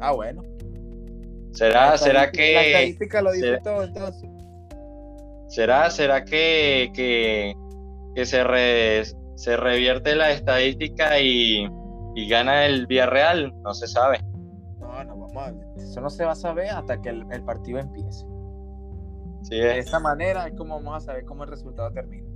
Ah, 0.00 0.12
bueno. 0.12 0.42
¿Será, 1.52 1.96
será 1.98 2.30
que... 2.30 2.54
La 2.54 2.62
estadística 2.66 3.22
lo 3.22 3.32
dice 3.32 3.58
todo 3.62 3.84
entonces. 3.84 4.28
¿Será, 5.48 5.90
será 5.90 6.24
que, 6.24 6.90
que, 6.94 7.54
que 8.14 8.24
se, 8.24 9.04
se 9.36 9.56
revierte 9.56 10.16
la 10.16 10.30
estadística 10.32 11.20
y, 11.20 11.68
y 12.14 12.28
gana 12.28 12.66
el 12.66 12.86
Villarreal? 12.86 13.52
No 13.62 13.74
se 13.74 13.86
sabe 13.86 14.20
eso 15.76 16.00
no 16.00 16.10
se 16.10 16.24
va 16.24 16.32
a 16.32 16.36
saber 16.36 16.70
hasta 16.70 17.00
que 17.00 17.08
el, 17.08 17.44
partido 17.44 17.78
empiece. 17.78 18.26
Sí, 19.42 19.58
de 19.58 19.78
esa 19.78 19.98
manera 19.98 20.46
es 20.46 20.54
como 20.54 20.76
vamos 20.76 21.02
a 21.02 21.06
saber 21.06 21.24
cómo 21.24 21.44
el 21.44 21.50
resultado 21.50 21.90
termina. 21.92 22.28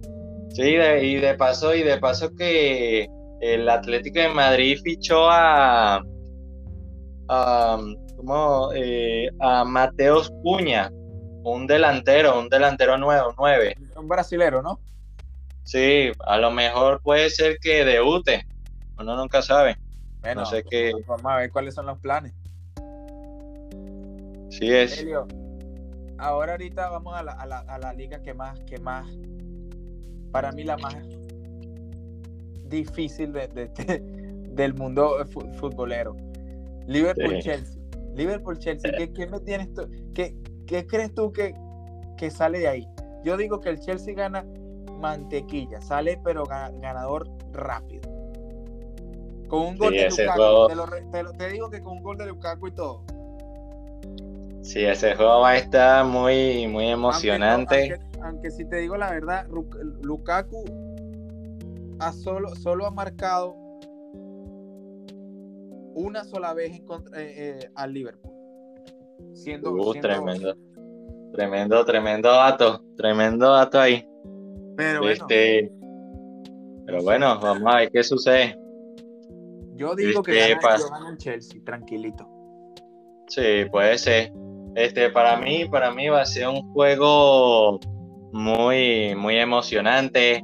Sí, 0.51 0.63
y 0.63 1.17
de 1.17 1.35
paso, 1.35 1.75
y 1.75 1.83
de 1.83 1.99
paso 1.99 2.35
que 2.35 3.09
el 3.41 3.69
Atlético 3.69 4.21
de 4.21 4.29
Madrid 4.29 4.79
fichó 4.83 5.29
a, 5.29 6.03
a, 7.29 7.79
eh, 8.75 9.29
a 9.41 9.65
Mateos 9.65 10.33
Puña, 10.43 10.91
un 11.45 11.67
delantero, 11.67 12.39
un 12.39 12.49
delantero 12.49 12.97
nuevo, 12.97 13.35
nueve. 13.39 13.77
Un 13.97 14.09
brasilero, 14.09 14.63
¿no? 14.63 14.81
Sí, 15.65 16.11
a 16.25 16.39
lo 16.39 16.51
mejor 16.51 17.03
puede 17.03 17.29
ser 17.29 17.59
que 17.61 17.85
debute, 17.85 18.47
uno 18.99 19.17
nunca 19.17 19.43
sabe. 19.43 19.77
Bueno, 20.21 20.43
no 20.43 20.47
sé 20.47 20.65
qué. 20.65 20.93
Vamos 21.07 21.27
a 21.27 21.37
ver 21.37 21.51
cuáles 21.51 21.75
son 21.75 21.87
los 21.87 21.99
planes. 21.99 22.33
Sí 24.51 24.73
es. 24.73 25.05
ahora 26.19 26.53
ahorita 26.53 26.89
vamos 26.89 27.15
a 27.15 27.23
la, 27.23 27.33
a, 27.33 27.47
la, 27.47 27.59
a 27.59 27.79
la, 27.79 27.93
liga 27.93 28.23
que 28.23 28.33
más, 28.33 28.59
que 28.61 28.79
más, 28.79 29.07
para 30.33 30.51
mí 30.53 30.65
la 30.65 30.79
más 30.79 30.97
difícil 32.69 33.33
de, 33.33 33.49
de, 33.49 33.69
del 34.51 34.75
mundo 34.75 35.17
futbolero. 35.59 36.17
Liverpool-Chelsea. 36.87 37.83
Liverpool-Chelsea, 38.15 38.93
¿qué, 38.97 39.13
¿qué, 39.13 39.27
me 39.27 39.41
tienes 39.41 39.73
tú? 39.75 39.89
¿Qué, 40.15 40.35
¿Qué, 40.67 40.87
crees 40.87 41.15
tú 41.15 41.33
que, 41.33 41.55
que 42.17 42.31
sale 42.31 42.61
de 42.61 42.69
ahí? 42.69 42.89
Yo 43.25 43.37
digo 43.37 43.61
que 43.61 43.69
el 43.69 43.81
Chelsea 43.81 44.15
gana 44.15 44.45
mantequilla, 44.99 45.81
sale 45.83 46.19
pero 46.25 46.45
ganador 46.45 47.29
rápido. 47.53 48.06
Con 49.49 49.61
un 49.63 49.79
gol 49.79 49.93
de 49.93 50.09
Lukaku. 50.09 50.69
Te, 51.11 51.23
lo, 51.23 51.33
te, 51.33 51.49
digo 51.49 51.71
que 51.71 51.81
con 51.81 51.99
un 51.99 52.03
gol 52.03 52.17
de 52.19 52.27
Lukaku 52.27 52.69
y 52.69 52.73
todo. 52.73 53.05
Sí, 54.63 54.85
ese 54.85 55.15
juego 55.15 55.41
va 55.41 55.51
a 55.51 55.57
estar 55.59 56.05
muy, 56.05 56.67
muy 56.67 56.89
emocionante. 56.89 57.99
Aunque, 58.23 58.51
si 58.51 58.65
te 58.65 58.77
digo 58.77 58.97
la 58.97 59.11
verdad, 59.11 59.47
Lukaku 60.03 60.65
ha 62.01 62.13
solo, 62.13 62.55
solo 62.57 62.87
ha 62.87 62.91
marcado 62.91 63.55
una 65.95 66.25
sola 66.25 66.53
vez 66.53 66.73
en 66.73 66.85
contra, 66.85 67.21
eh, 67.23 67.35
eh, 67.37 67.71
al 67.75 67.93
Liverpool. 67.93 68.33
Siendo, 69.35 69.73
uh, 69.73 69.95
tremendo. 69.95 70.55
Tremendo, 71.33 71.85
tremendo 71.85 72.29
dato. 72.31 72.83
Tremendo 72.97 73.53
dato 73.53 73.81
ahí. 73.81 74.07
Pero 74.77 75.01
bueno. 75.01 75.13
Este, 75.13 75.73
pero 76.87 77.03
bueno, 77.03 77.39
vamos 77.41 77.73
a 77.73 77.79
ver 77.79 77.91
qué 77.91 78.03
sucede. 78.03 78.59
Yo 79.77 79.95
digo 79.95 80.23
que 80.23 80.53
este, 80.53 80.67
gana, 80.67 81.11
el 81.11 81.19
Chelsea, 81.19 81.61
tranquilito. 81.65 82.27
Sí, 83.29 83.67
puede 83.71 83.99
ser. 83.99 84.33
Este, 84.75 85.11
para 85.11 85.37
mí, 85.37 85.67
para 85.67 85.91
mí 85.91 86.09
va 86.09 86.23
a 86.23 86.27
ser 86.27 86.49
un 86.49 86.73
juego 86.73 87.79
muy, 88.33 89.15
muy 89.15 89.37
emocionante, 89.37 90.43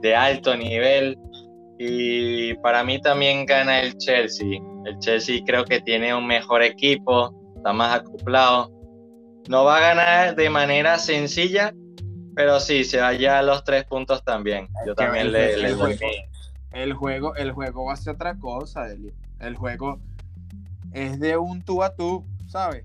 de 0.00 0.14
alto 0.14 0.56
nivel. 0.56 1.18
Y 1.78 2.54
para 2.54 2.84
mí 2.84 3.00
también 3.00 3.46
gana 3.46 3.80
el 3.80 3.96
Chelsea. 3.98 4.60
El 4.84 4.98
Chelsea 4.98 5.40
creo 5.46 5.64
que 5.64 5.80
tiene 5.80 6.14
un 6.14 6.26
mejor 6.26 6.62
equipo, 6.62 7.34
está 7.56 7.72
más 7.72 8.00
acoplado. 8.00 8.70
No 9.48 9.64
va 9.64 9.76
a 9.76 9.80
ganar 9.80 10.36
de 10.36 10.50
manera 10.50 10.98
sencilla, 10.98 11.72
pero 12.34 12.60
sí, 12.60 12.84
se 12.84 13.00
va 13.00 13.12
ya 13.14 13.38
a 13.38 13.42
los 13.42 13.64
tres 13.64 13.84
puntos 13.84 14.22
también. 14.24 14.68
Yo 14.86 14.94
también 14.94 15.32
le, 15.32 15.54
el, 15.54 15.74
juego, 15.74 15.94
el 16.72 16.92
juego, 16.94 17.34
el 17.36 17.52
juego 17.52 17.86
va 17.86 17.94
a 17.94 17.96
ser 17.96 18.14
otra 18.14 18.36
cosa, 18.36 18.88
El 19.38 19.56
juego 19.56 20.00
es 20.92 21.18
de 21.20 21.36
un 21.36 21.62
tú 21.62 21.82
a 21.82 21.94
tú, 21.94 22.24
¿sabes? 22.46 22.84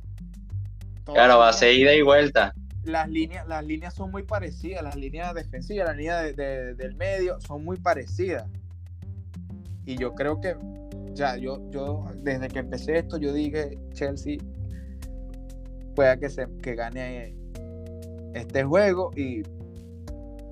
claro, 1.05 1.39
va 1.39 1.49
a 1.49 1.53
ser 1.53 1.73
ida 1.73 1.93
y 1.93 2.01
vuelta. 2.01 2.53
Las 2.83 3.09
líneas, 3.09 3.47
las 3.47 3.63
líneas 3.63 3.93
son 3.93 4.11
muy 4.11 4.23
parecidas, 4.23 4.83
las 4.83 4.95
líneas 4.95 5.33
defensivas, 5.33 5.87
las 5.87 5.97
líneas 5.97 6.35
del 6.35 6.95
medio 6.95 7.39
son 7.41 7.63
muy 7.63 7.77
parecidas. 7.77 8.45
Y 9.85 9.97
yo 9.97 10.13
creo 10.15 10.39
que, 10.39 10.55
ya, 11.13 11.37
yo, 11.37 11.69
yo 11.71 12.05
desde 12.15 12.47
que 12.47 12.59
empecé 12.59 12.99
esto, 12.99 13.17
yo 13.17 13.33
dije, 13.33 13.77
Chelsea 13.93 14.37
pueda 15.95 16.17
que, 16.17 16.29
se, 16.29 16.47
que 16.61 16.75
gane 16.75 17.35
este 18.33 18.63
juego 18.63 19.11
y, 19.15 19.43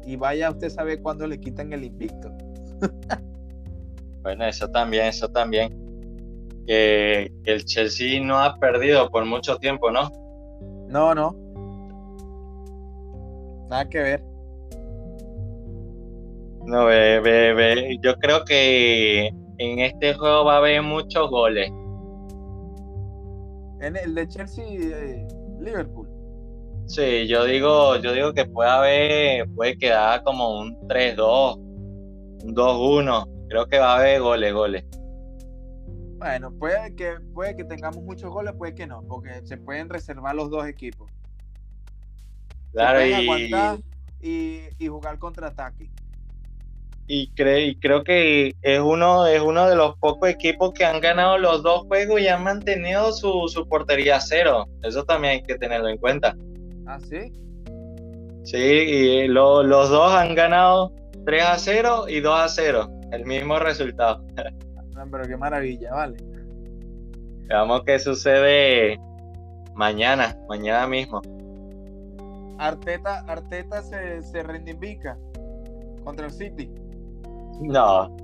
y 0.05 0.15
vaya 0.17 0.51
usted 0.51 0.69
sabe 0.69 1.01
cuándo 1.01 1.25
le 1.25 1.39
quitan 1.39 1.71
el 1.73 1.83
invicto. 1.83 2.35
Bueno, 4.21 4.45
eso 4.45 4.67
también, 4.69 5.05
eso 5.05 5.27
también. 5.29 5.69
Que, 6.65 7.31
el 7.45 7.65
Chelsea 7.65 8.21
no 8.21 8.37
ha 8.39 8.57
perdido 8.57 9.09
por 9.09 9.25
mucho 9.25 9.57
tiempo, 9.57 9.91
¿no? 9.91 10.09
No, 10.87 11.15
no. 11.15 11.35
Nada 13.69 13.87
que 13.89 13.99
ver. 13.99 14.23
No, 16.65 16.85
ve, 16.85 17.19
ve, 17.21 17.97
yo 18.01 18.15
creo 18.15 18.43
que 18.45 19.27
en 19.57 19.79
este 19.79 20.13
juego 20.13 20.45
va 20.45 20.55
a 20.55 20.57
haber 20.57 20.81
muchos 20.81 21.29
goles. 21.29 21.69
En 23.81 23.95
el 23.95 24.13
de 24.13 24.27
Chelsea 24.27 24.65
eh, 24.65 25.27
Liverpool. 25.59 26.07
Sí, 26.85 27.27
yo 27.27 27.45
digo, 27.45 27.97
yo 27.97 28.13
digo 28.13 28.33
que 28.33 28.45
puede 28.45 28.69
haber, 28.69 29.49
puede 29.55 29.77
quedar 29.77 30.23
como 30.23 30.59
un 30.59 30.75
3-2, 30.87 31.59
un 32.43 32.55
2-1. 32.55 33.47
Creo 33.49 33.67
que 33.67 33.79
va 33.79 33.93
a 33.93 33.99
haber 33.99 34.21
goles, 34.21 34.53
goles. 34.53 34.85
Bueno, 36.17 36.51
puede 36.51 36.95
que, 36.95 37.15
puede 37.33 37.55
que 37.55 37.63
tengamos 37.63 38.03
muchos 38.03 38.29
goles, 38.29 38.53
puede 38.57 38.75
que 38.75 38.85
no, 38.85 39.01
porque 39.07 39.41
se 39.45 39.57
pueden 39.57 39.89
reservar 39.89 40.35
los 40.35 40.49
dos 40.49 40.67
equipos. 40.67 41.09
Claro, 42.73 43.05
y... 43.05 43.51
y, 44.21 44.61
y 44.77 44.87
jugar 44.87 45.17
contraataque. 45.17 45.89
Y, 47.07 47.31
y 47.35 47.75
creo 47.79 48.03
que 48.03 48.55
es 48.61 48.79
uno, 48.79 49.25
es 49.25 49.41
uno 49.41 49.67
de 49.67 49.75
los 49.75 49.97
pocos 49.97 50.29
equipos 50.29 50.73
que 50.73 50.85
han 50.85 51.01
ganado 51.01 51.39
los 51.39 51.63
dos 51.63 51.87
juegos 51.87 52.21
y 52.21 52.27
han 52.27 52.43
mantenido 52.43 53.11
su, 53.13 53.47
su 53.47 53.67
portería 53.67 54.19
cero. 54.19 54.67
Eso 54.83 55.03
también 55.05 55.33
hay 55.33 55.41
que 55.41 55.57
tenerlo 55.57 55.87
en 55.87 55.97
cuenta. 55.97 56.35
¿Ah, 56.85 56.99
sí? 56.99 57.31
Sí, 58.43 58.57
y 58.57 59.27
los 59.27 59.89
dos 59.89 60.13
han 60.13 60.35
ganado 60.35 60.93
3 61.25 61.43
a 61.43 61.57
0 61.57 62.05
y 62.07 62.19
2 62.19 62.39
a 62.39 62.47
0. 62.47 62.89
El 63.11 63.25
mismo 63.25 63.59
resultado. 63.59 64.23
pero 65.11 65.23
qué 65.27 65.37
maravilla, 65.37 65.93
vale. 65.93 66.17
Veamos 67.47 67.83
qué 67.85 67.97
sucede 67.99 68.99
mañana, 69.73 70.37
mañana 70.47 70.87
mismo. 70.87 71.21
Arteta, 72.59 73.19
Arteta 73.27 73.81
se, 73.81 74.21
se 74.21 74.43
reivindica 74.43 75.17
contra 76.03 76.27
el 76.27 76.31
City. 76.31 76.69
No, 77.61 78.15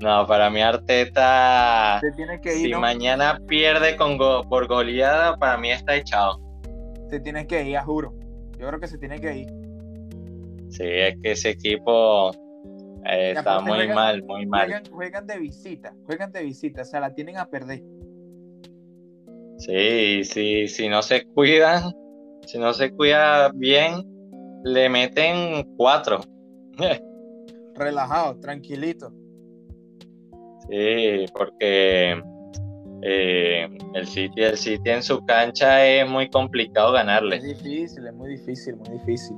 no, 0.00 0.26
para 0.26 0.50
mí 0.50 0.60
Arteta, 0.60 1.98
se 2.00 2.10
tiene 2.12 2.40
que 2.40 2.56
ir, 2.56 2.74
si 2.74 2.74
mañana 2.74 3.40
pierde 3.46 3.96
con 3.96 4.18
por 4.18 4.66
goleada, 4.66 5.36
para 5.36 5.56
mí 5.56 5.70
está 5.70 5.96
echado 5.96 6.48
se 7.08 7.20
tiene 7.20 7.46
que 7.46 7.62
ir, 7.62 7.78
juro. 7.78 8.14
Yo 8.58 8.66
creo 8.68 8.80
que 8.80 8.86
se 8.86 8.98
tiene 8.98 9.20
que 9.20 9.36
ir. 9.36 9.48
Sí, 10.70 10.84
es 10.84 11.16
que 11.22 11.32
ese 11.32 11.50
equipo 11.50 12.30
eh, 13.04 13.32
está 13.36 13.60
muy 13.60 13.88
mal, 13.88 14.22
muy 14.24 14.46
mal. 14.46 14.82
Juegan, 14.90 15.26
de 15.26 15.38
visita, 15.38 15.94
juegan 16.04 16.30
de 16.30 16.42
visita, 16.42 16.82
o 16.82 16.84
sea, 16.84 17.00
la 17.00 17.14
tienen 17.14 17.38
a 17.38 17.46
perder. 17.46 17.82
Sí, 19.58 20.24
sí, 20.24 20.68
si 20.68 20.88
no 20.88 21.02
se 21.02 21.24
cuidan, 21.24 21.92
si 22.46 22.58
no 22.58 22.72
se 22.72 22.92
cuida 22.94 23.50
bien, 23.54 24.04
le 24.64 24.88
meten 24.88 25.74
cuatro. 25.76 26.20
Relajado, 27.74 28.38
tranquilito. 28.40 29.12
Sí, 30.68 31.24
porque 31.34 32.22
eh, 33.02 33.68
el 33.94 34.06
City, 34.06 34.42
el 34.42 34.56
City 34.56 34.90
en 34.90 35.02
su 35.02 35.24
cancha 35.24 35.86
es 35.86 36.08
muy 36.08 36.28
complicado 36.28 36.92
ganarle. 36.92 37.36
Es 37.36 37.42
difícil, 37.42 38.06
es 38.06 38.14
muy 38.14 38.30
difícil, 38.30 38.76
muy 38.76 38.98
difícil. 38.98 39.36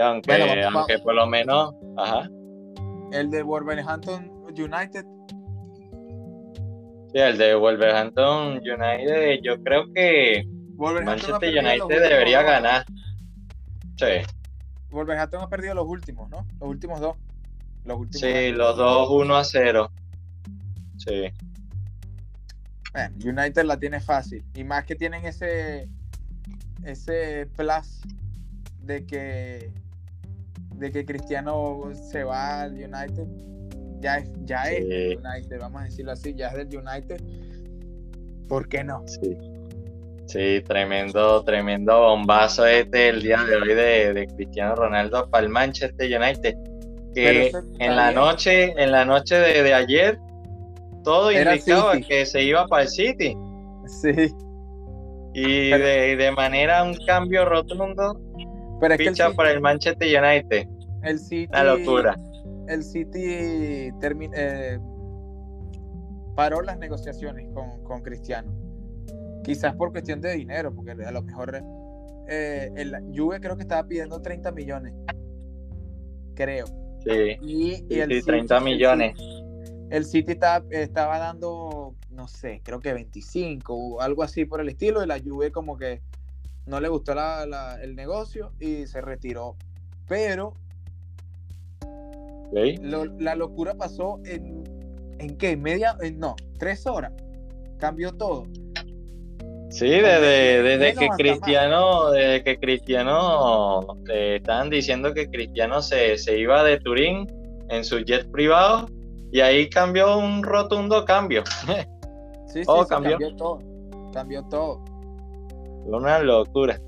Aunque, 0.00 0.98
por 1.02 1.14
lo 1.14 1.26
menos, 1.26 1.74
ajá. 1.96 2.28
El 3.12 3.30
de 3.30 3.42
Wolverhampton 3.42 4.30
United. 4.48 5.04
Sí, 7.12 7.20
el 7.20 7.38
de 7.38 7.54
Wolverhampton 7.54 8.58
United, 8.58 9.40
yo 9.42 9.62
creo 9.62 9.84
que 9.94 10.44
Manchester 10.76 11.64
United 11.64 12.02
debería 12.02 12.42
ganar. 12.42 12.84
Sí. 13.96 14.26
Wolverhampton 14.90 15.42
ha 15.42 15.48
perdido 15.48 15.74
los 15.74 15.86
últimos, 15.86 16.28
¿no? 16.30 16.46
Los 16.60 16.68
últimos 16.68 17.00
dos. 17.00 17.16
Los 17.84 17.98
últimos 17.98 18.20
sí, 18.20 18.52
los 18.52 18.76
dos 18.76 19.08
1 19.10 19.36
a 19.36 19.44
0. 19.44 19.90
Sí. 20.98 21.32
Bueno, 22.92 23.14
United 23.24 23.64
la 23.64 23.78
tiene 23.78 24.00
fácil. 24.00 24.44
Y 24.54 24.64
más 24.64 24.84
que 24.84 24.94
tienen 24.94 25.24
ese, 25.26 25.88
ese 26.84 27.46
plus 27.56 28.02
de 28.86 29.06
que, 29.06 29.70
de 30.76 30.92
que 30.92 31.04
Cristiano 31.04 31.90
se 32.10 32.24
va 32.24 32.62
al 32.62 32.72
United. 32.72 33.26
Ya 34.00 34.18
es, 34.18 34.30
ya 34.44 34.64
es 34.64 34.84
United, 34.84 35.58
vamos 35.60 35.82
a 35.82 35.84
decirlo 35.84 36.12
así, 36.12 36.34
ya 36.34 36.48
es 36.48 36.54
del 36.54 36.78
United. 36.78 37.20
¿Por 38.48 38.68
qué 38.68 38.84
no? 38.84 39.02
Sí. 39.06 39.36
Sí, 40.26 40.62
tremendo, 40.66 41.44
tremendo 41.44 42.00
bombazo 42.00 42.66
este 42.66 43.10
el 43.10 43.22
día 43.22 43.42
de 43.44 43.56
hoy 43.56 43.74
de, 43.74 44.26
Cristiano 44.36 44.74
Ronaldo 44.74 45.28
para 45.30 45.44
el 45.44 45.50
Manchester 45.50 46.20
United. 46.20 46.54
Que 47.14 47.52
en 47.78 47.96
la 47.96 48.10
noche, 48.10 48.74
en 48.76 48.90
la 48.90 49.04
noche 49.04 49.36
de 49.36 49.72
ayer 49.72 50.18
todo 51.04 51.30
indicaba 51.30 52.00
que 52.00 52.26
se 52.26 52.42
iba 52.42 52.66
para 52.66 52.82
el 52.82 52.88
City. 52.88 53.36
Sí. 53.86 54.34
Y 55.34 55.70
de, 55.70 56.32
manera 56.34 56.82
un 56.82 56.94
cambio 57.06 57.44
rotundo, 57.44 58.20
Pero 58.88 59.10
ficha 59.10 59.30
para 59.32 59.52
el 59.52 59.60
Manchester 59.60 60.22
United. 60.22 60.68
El 61.02 61.18
City. 61.18 61.48
Una 61.50 61.64
locura. 61.64 62.16
El 62.68 62.82
City 62.82 63.22
eh, 63.22 64.78
paró 66.34 66.60
las 66.62 66.78
negociaciones 66.78 67.48
con, 67.52 68.02
Cristiano. 68.02 68.52
Quizás 69.42 69.74
por 69.76 69.92
cuestión 69.92 70.20
de 70.20 70.32
dinero, 70.32 70.74
porque 70.74 70.92
a 70.92 71.10
lo 71.10 71.22
mejor 71.22 71.62
eh, 72.28 72.70
el 72.76 72.94
Juve 73.14 73.40
creo 73.40 73.56
que 73.56 73.62
estaba 73.62 73.86
pidiendo 73.86 74.20
30 74.20 74.52
millones. 74.52 74.92
Creo. 76.34 76.66
Sí. 77.04 77.36
Y, 77.42 78.00
el 78.00 78.24
30 78.24 78.60
millones 78.60 79.14
el 79.90 80.04
City 80.04 80.32
estaba, 80.32 81.18
dando, 81.18 81.94
no 82.10 82.26
sé, 82.26 82.60
creo 82.64 82.80
que 82.80 82.92
25 82.92 83.74
o 83.74 84.00
algo 84.00 84.22
así 84.24 84.44
por 84.44 84.60
el 84.60 84.68
estilo, 84.68 85.04
y 85.04 85.06
la 85.06 85.20
Juve 85.20 85.52
como 85.52 85.76
que 85.76 86.00
no 86.66 86.80
le 86.80 86.88
gustó 86.88 87.14
el 87.82 87.94
negocio 87.94 88.52
y 88.58 88.86
se 88.86 89.00
retiró. 89.00 89.56
Pero 90.08 90.54
la 93.18 93.34
locura 93.34 93.74
pasó 93.74 94.20
en, 94.24 94.64
¿en 95.18 95.36
qué? 95.36 95.56
¿Media? 95.56 95.96
no, 96.16 96.36
tres 96.58 96.86
horas. 96.86 97.12
Cambió 97.78 98.12
todo. 98.12 98.46
Sí, 99.70 99.88
desde, 99.88 100.62
desde 100.62 100.94
que 100.94 101.08
Cristiano, 101.08 102.10
desde 102.10 102.44
que 102.44 102.60
Cristiano, 102.60 103.80
eh, 104.08 104.36
estaban 104.36 104.70
diciendo 104.70 105.12
que 105.12 105.28
Cristiano 105.28 105.82
se, 105.82 106.16
se 106.16 106.38
iba 106.38 106.62
de 106.62 106.78
Turín 106.78 107.26
en 107.68 107.84
su 107.84 107.98
jet 107.98 108.30
privado 108.30 108.86
y 109.32 109.40
ahí 109.40 109.68
cambió 109.68 110.16
un 110.18 110.42
rotundo 110.42 111.04
cambio. 111.04 111.42
Sí, 112.46 112.60
sí, 112.60 112.66
oh, 112.68 112.86
cambió. 112.86 113.18
todo. 113.36 113.58
Cambió 114.12 114.44
todo. 114.44 114.84
Una 115.84 116.18
locura. 116.20 116.80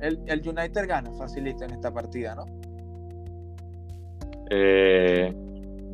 El, 0.00 0.18
United 0.26 0.88
gana 0.88 1.12
facilita 1.12 1.64
en 1.64 1.72
esta 1.72 1.92
partida, 1.92 2.34
¿no? 2.34 2.46
Eh, 4.50 5.32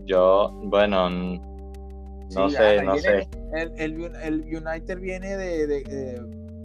yo, 0.06 0.50
bueno, 0.64 1.10
no 1.10 2.50
sé, 2.50 2.82
no 2.82 2.96
sé. 2.96 3.28
El, 3.76 4.44
United 4.44 4.98
viene 4.98 5.36
de, 5.36 6.22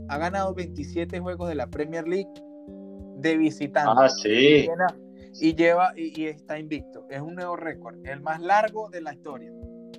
Ha 0.07 0.17
ganado 0.17 0.53
27 0.53 1.19
juegos 1.19 1.49
de 1.49 1.55
la 1.55 1.67
Premier 1.67 2.07
League 2.07 2.31
de 3.17 3.37
visitante. 3.37 3.91
Ah, 3.95 4.09
sí 4.09 4.67
y 5.39 5.55
lleva 5.55 5.93
y, 5.95 6.25
está 6.25 6.59
invicto. 6.59 7.05
Es 7.09 7.21
un 7.21 7.35
nuevo 7.35 7.55
récord, 7.55 7.95
el 8.05 8.21
más 8.21 8.41
largo 8.41 8.89
de 8.89 9.01
la 9.01 9.13
historia 9.13 9.51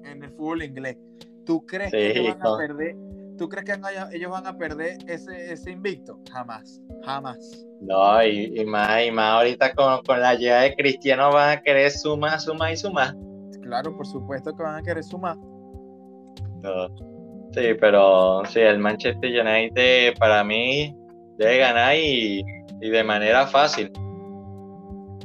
en 0.05 0.23
el 0.23 0.31
fútbol 0.31 0.63
inglés. 0.63 0.97
¿Tú 1.45 1.65
crees 1.67 1.91
que 1.91 2.19
ellos 2.19 2.39
van 2.39 2.47
a 2.47 2.57
perder? 2.57 2.97
¿Tú 3.37 3.49
crees 3.49 3.65
que 3.65 3.81
ellos 4.13 4.31
van 4.31 4.47
a 4.47 4.57
perder 4.57 4.99
ese, 5.07 5.53
ese 5.53 5.73
invicto? 5.73 6.21
Jamás, 6.31 6.81
jamás. 7.05 7.67
No, 7.81 8.25
y, 8.25 8.65
más, 8.65 9.05
y 9.05 9.11
más 9.11 9.33
ahorita 9.33 9.75
con, 9.75 10.03
con, 10.03 10.21
la 10.21 10.35
llegada 10.35 10.63
de 10.63 10.77
Cristiano 10.77 11.31
van 11.33 11.59
a 11.59 11.63
querer 11.63 11.91
sumar, 11.91 12.41
sumar 12.41 12.73
y 12.73 12.77
sumar. 12.77 13.15
Claro, 13.63 13.97
por 13.97 14.07
supuesto 14.07 14.55
que 14.55 14.63
van 14.63 14.77
a 14.77 14.83
querer 14.83 15.03
sumar. 15.03 15.37
Sí, 17.53 17.75
pero 17.81 18.45
sí, 18.47 18.61
el 18.61 18.79
Manchester 18.79 19.47
United 19.47 20.15
para 20.19 20.45
mí 20.45 20.97
debe 21.39 21.59
ganar 21.59 21.97
y, 21.97 22.43
y 22.81 22.91
de 22.91 23.05
manera 23.05 23.47
fácil 23.47 23.91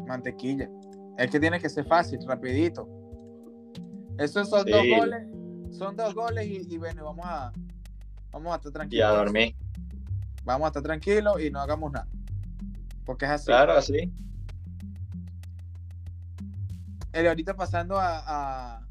mantequilla. 0.09 0.69
Es 1.17 1.29
que 1.29 1.39
tiene 1.39 1.59
que 1.59 1.69
ser 1.69 1.85
fácil, 1.85 2.19
rapidito. 2.27 2.87
Esos 4.17 4.49
son 4.49 4.65
dos 4.65 4.83
goles, 4.97 5.27
son 5.71 5.95
dos 5.95 6.13
goles 6.13 6.45
y, 6.45 6.77
bueno, 6.77 7.05
vamos 7.05 7.25
a, 7.25 7.53
Vamos 8.31 8.53
a 8.53 8.55
estar 8.57 8.71
tranquilos. 8.71 8.99
Y 8.99 9.11
a 9.11 9.17
dormir. 9.17 9.55
Vamos 10.43 10.65
a 10.65 10.67
estar 10.69 10.83
tranquilos 10.83 11.41
y 11.41 11.49
no 11.49 11.59
hagamos 11.59 11.91
nada. 11.91 12.07
Porque 13.05 13.25
es 13.25 13.31
así. 13.31 13.45
Claro, 13.47 13.73
así. 13.73 14.11
El 17.11 17.27
ahorita 17.27 17.55
pasando 17.55 17.97
a, 17.99 18.81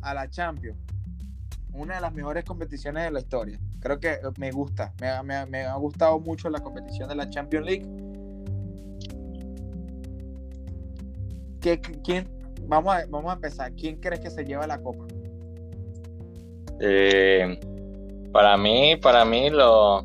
a, 0.00 0.14
la 0.14 0.30
Champions. 0.30 0.78
Una 1.72 1.96
de 1.96 2.00
las 2.00 2.12
mejores 2.12 2.44
competiciones 2.44 3.04
de 3.04 3.10
la 3.10 3.20
historia. 3.20 3.58
Creo 3.80 3.98
que 3.98 4.18
me 4.38 4.52
gusta. 4.52 4.92
Me, 5.00 5.60
ha 5.62 5.74
gustado 5.74 6.20
mucho 6.20 6.48
la 6.48 6.60
competición 6.60 7.08
de 7.08 7.16
la 7.16 7.28
Champions 7.28 7.66
League. 7.66 7.86
Quién, 11.60 12.28
vamos, 12.68 12.94
a, 12.94 13.06
vamos 13.06 13.30
a 13.30 13.34
empezar. 13.34 13.72
¿Quién 13.74 13.96
crees 13.96 14.20
que 14.20 14.30
se 14.30 14.44
lleva 14.44 14.66
la 14.66 14.78
copa? 14.80 15.06
Eh, 16.80 17.58
para 18.32 18.56
mí, 18.56 18.96
para 18.96 19.24
mí, 19.24 19.50
lo, 19.50 20.04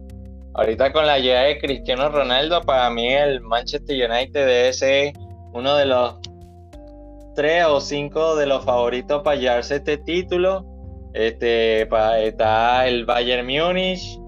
ahorita 0.53 0.91
con 0.91 1.08
la 1.08 1.19
llegada 1.19 1.45
de 1.45 1.60
Cristiano 1.60 2.10
Ronaldo, 2.10 2.62
para 2.62 2.89
mí 2.89 3.08
el 3.08 3.41
Manchester 3.41 4.10
United 4.10 4.45
debe 4.45 4.73
ser 4.73 5.13
uno 5.53 5.75
de 5.75 5.86
los 5.86 6.15
tres 7.36 7.65
o 7.65 7.79
cinco 7.79 8.36
de 8.36 8.45
los 8.45 8.65
favoritos 8.65 9.23
para 9.23 9.36
llevarse 9.36 9.77
este 9.77 9.97
título. 9.97 10.65
Este, 11.13 11.88
está 12.27 12.88
el 12.88 13.05
Bayern 13.05 13.47
Múnich. 13.47 14.19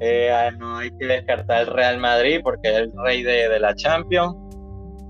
Eh, 0.00 0.30
no 0.58 0.78
hay 0.78 0.90
que 0.98 1.06
descartar 1.06 1.62
el 1.62 1.66
Real 1.68 1.98
Madrid 1.98 2.40
porque 2.42 2.68
es 2.70 2.76
el 2.76 2.92
rey 3.04 3.22
de, 3.22 3.58
la 3.58 3.74
Champions. 3.74 4.36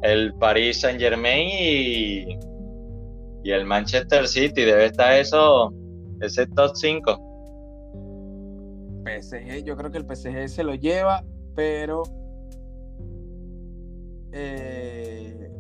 El 0.03 0.35
Paris 0.35 0.81
Saint 0.81 1.01
Germain 1.01 1.49
y 3.45 3.51
el 3.51 3.65
Manchester 3.65 4.27
City. 4.27 4.65
Debe 4.65 4.87
estar 4.87 5.13
eso, 5.13 5.73
ese 6.21 6.47
top 6.47 6.75
5. 6.75 7.31
PSG, 9.05 9.65
yo 9.65 9.77
creo 9.77 9.91
que 9.91 9.99
el 9.99 10.05
PSG 10.05 10.49
se 10.49 10.65
lo 10.65 10.75
lleva, 10.75 11.25
pero 11.55 12.03
eh, 14.33 15.51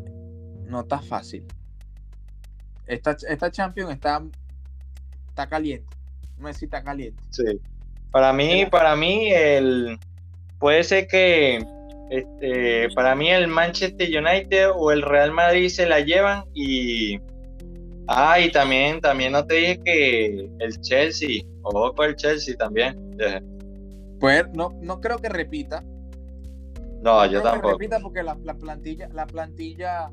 no 0.66 0.80
está 0.80 1.00
fácil. 1.00 1.46
Esta, 2.86 3.16
esta 3.28 3.50
Champions 3.50 3.92
está, 3.92 4.22
está 5.28 5.48
caliente. 5.48 5.96
No 6.38 6.48
sé 6.48 6.54
si 6.60 6.64
está 6.64 6.82
caliente. 6.82 7.22
Sí. 7.30 7.60
Para 8.10 8.32
mí, 8.32 8.66
para 8.66 8.96
mí, 8.96 9.28
el 9.30 9.98
puede 10.58 10.84
ser 10.84 11.06
que 11.06 11.64
este, 12.10 12.88
para 12.94 13.14
mí 13.14 13.30
el 13.30 13.48
Manchester 13.48 14.08
United 14.08 14.70
o 14.74 14.92
el 14.92 15.02
Real 15.02 15.32
Madrid 15.32 15.68
se 15.68 15.86
la 15.86 16.00
llevan 16.00 16.44
y 16.54 17.18
ah 18.06 18.38
y 18.40 18.50
también 18.50 19.00
también 19.00 19.32
no 19.32 19.46
te 19.46 19.54
dije 19.54 19.80
que 19.84 20.50
el 20.58 20.80
Chelsea 20.80 21.42
o 21.62 21.92
con 21.94 22.06
el 22.06 22.16
Chelsea 22.16 22.54
también 22.56 22.98
pues 24.24 24.48
no, 24.54 24.70
no 24.80 25.02
creo 25.02 25.18
que 25.18 25.28
repita. 25.28 25.84
No, 27.02 27.26
yo 27.26 27.42
tampoco. 27.42 27.76
Que 27.76 27.84
repita 27.84 28.00
porque 28.00 28.22
la, 28.22 28.34
plantilla, 28.54 29.08
la 29.12 29.26
plantilla 29.26 30.10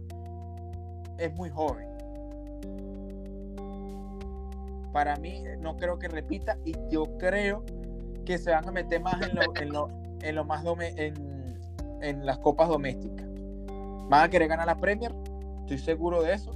es 1.18 1.34
muy 1.34 1.50
joven. 1.50 1.88
Para 4.92 5.16
mí, 5.16 5.42
no 5.60 5.78
creo 5.78 5.98
que 5.98 6.10
repita 6.10 6.58
y 6.66 6.74
yo 6.90 7.18
creo 7.18 7.64
que 8.26 8.38
se 8.38 8.52
van 8.52 8.68
a 8.68 8.72
meter 8.72 9.00
más 9.00 9.16
en 9.22 9.72
lo, 9.72 9.88
en 10.22 10.36
lo, 10.36 10.44
más 10.44 10.66
en, 10.82 11.58
en 12.02 12.26
las 12.26 12.38
copas 12.40 12.68
domésticas. 12.68 13.26
Van 14.10 14.26
a 14.26 14.30
querer 14.30 14.50
ganar 14.50 14.68
la 14.68 14.76
Premier, 14.76 15.16
estoy 15.62 15.78
seguro 15.78 16.22
de 16.22 16.34
eso. 16.34 16.52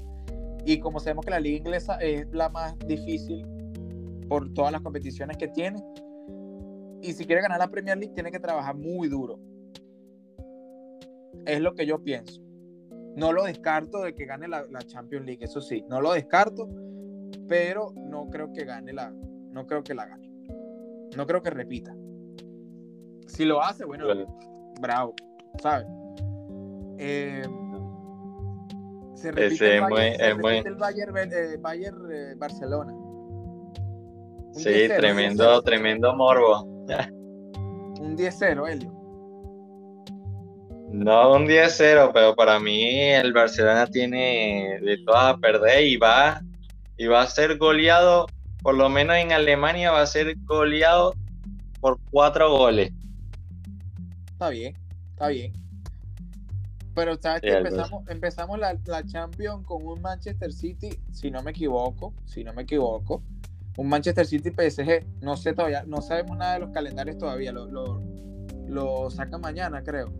Y 0.66 0.80
como 0.80 1.00
sabemos 1.00 1.26
que 1.26 1.32
la 1.32 1.40
liga 1.40 1.58
inglesa 1.58 1.96
es 1.98 2.28
la 2.32 2.50
más 2.50 2.78
difícil 2.80 3.46
por 4.28 4.52
todas 4.54 4.72
las 4.72 4.82
competiciones 4.82 5.38
que 5.38 5.48
tiene, 5.48 5.84
y 7.06 7.14
si 7.14 7.26
quiere 7.26 7.44
ganar 7.44 7.60
la 7.60 7.68
Premier 7.68 7.98
League, 7.98 8.16
tiene 8.16 8.32
que 8.32 8.40
trabajar 8.40 8.76
muy 8.76 9.08
duro. 9.08 9.40
Es 11.46 11.62
lo 11.62 11.76
que 11.76 11.86
yo 11.86 12.04
pienso. 12.04 12.42
No 13.16 13.32
lo 13.32 13.44
descarto 13.44 14.02
de 14.02 14.16
que 14.16 14.26
gane 14.26 14.48
la, 14.48 14.66
Champions 14.88 15.26
League, 15.26 15.46
eso 15.46 15.62
sí, 15.62 15.86
no 15.88 16.02
lo 16.02 16.14
descarto, 16.14 16.68
pero 17.48 17.94
no 17.96 18.28
creo 18.32 18.52
que 18.52 18.66
gane 18.66 18.92
la, 18.92 19.12
no 19.12 19.68
creo 19.68 19.84
que 19.84 19.94
la 19.94 20.08
gane. 20.08 20.32
No 21.16 21.28
creo 21.28 21.44
que 21.44 21.52
repita. 21.52 21.96
Si 23.28 23.46
lo 23.46 23.62
hace, 23.62 23.86
bueno, 23.86 24.08
bravo, 24.82 25.14
¿sabes? 25.62 25.88
Eh, 26.98 27.44
se 29.26 29.32
repite, 29.32 29.78
el, 29.78 29.82
Bayern, 30.76 31.18
el 31.18 31.58
Bayern, 31.58 32.12
eh, 32.12 32.36
Barcelona. 32.38 32.94
sí, 34.54 34.88
tremendo, 34.88 35.62
tremendo 35.64 36.16
morbo. 36.16 36.64
un 38.00 38.16
10-0, 38.16 38.70
Helio. 38.70 38.92
No 40.92 41.34
un 41.34 41.48
10-0, 41.48 42.12
pero 42.14 42.36
para 42.36 42.60
mí 42.60 43.02
el 43.02 43.34
Barcelona 43.34 43.88
tiene 43.88 44.80
de 44.82 44.98
todas 45.06 45.34
a 45.34 45.38
perder 45.38 45.86
y 45.86 45.98
va, 45.98 46.42
y 46.98 47.08
va 47.08 47.24
a 47.24 47.28
ser 47.28 47.58
goleado, 47.58 48.28
por 48.62 48.76
lo 48.76 48.90
menos 48.90 49.16
en 49.18 49.32
Alemania 49.32 49.92
va 49.92 50.02
a 50.02 50.06
ser 50.06 50.36
goleado 50.44 51.16
por 51.82 51.98
cuatro 52.12 52.56
goles. 52.56 52.92
Está 54.34 54.50
bien, 54.50 54.76
está 55.14 55.30
bien. 55.30 55.65
Pero 56.96 57.18
sabes 57.18 57.42
que 57.42 57.52
empezamos, 57.52 58.08
empezamos 58.08 58.58
la, 58.58 58.78
la 58.86 59.06
Champions 59.06 59.66
con 59.66 59.86
un 59.86 60.02
Manchester 60.02 60.54
City, 60.54 60.98
si 61.12 61.30
no 61.30 61.44
me 61.44 61.52
equivoco, 61.52 62.14
si 62.26 62.44
no 62.44 62.54
me 62.54 62.62
equivoco, 62.62 63.22
un 63.78 63.90
Manchester 63.90 64.26
City 64.26 64.50
PSG, 64.52 65.22
no 65.22 65.36
sé 65.36 65.54
todavía, 65.54 65.84
no 65.86 66.02
sabemos 66.02 66.38
nada 66.38 66.54
de 66.54 66.60
los 66.62 66.70
calendarios 66.72 67.18
todavía, 67.18 67.52
lo, 67.52 68.02
lo, 68.68 69.10
saca 69.12 69.38
mañana, 69.38 69.84
creo. 69.84 70.14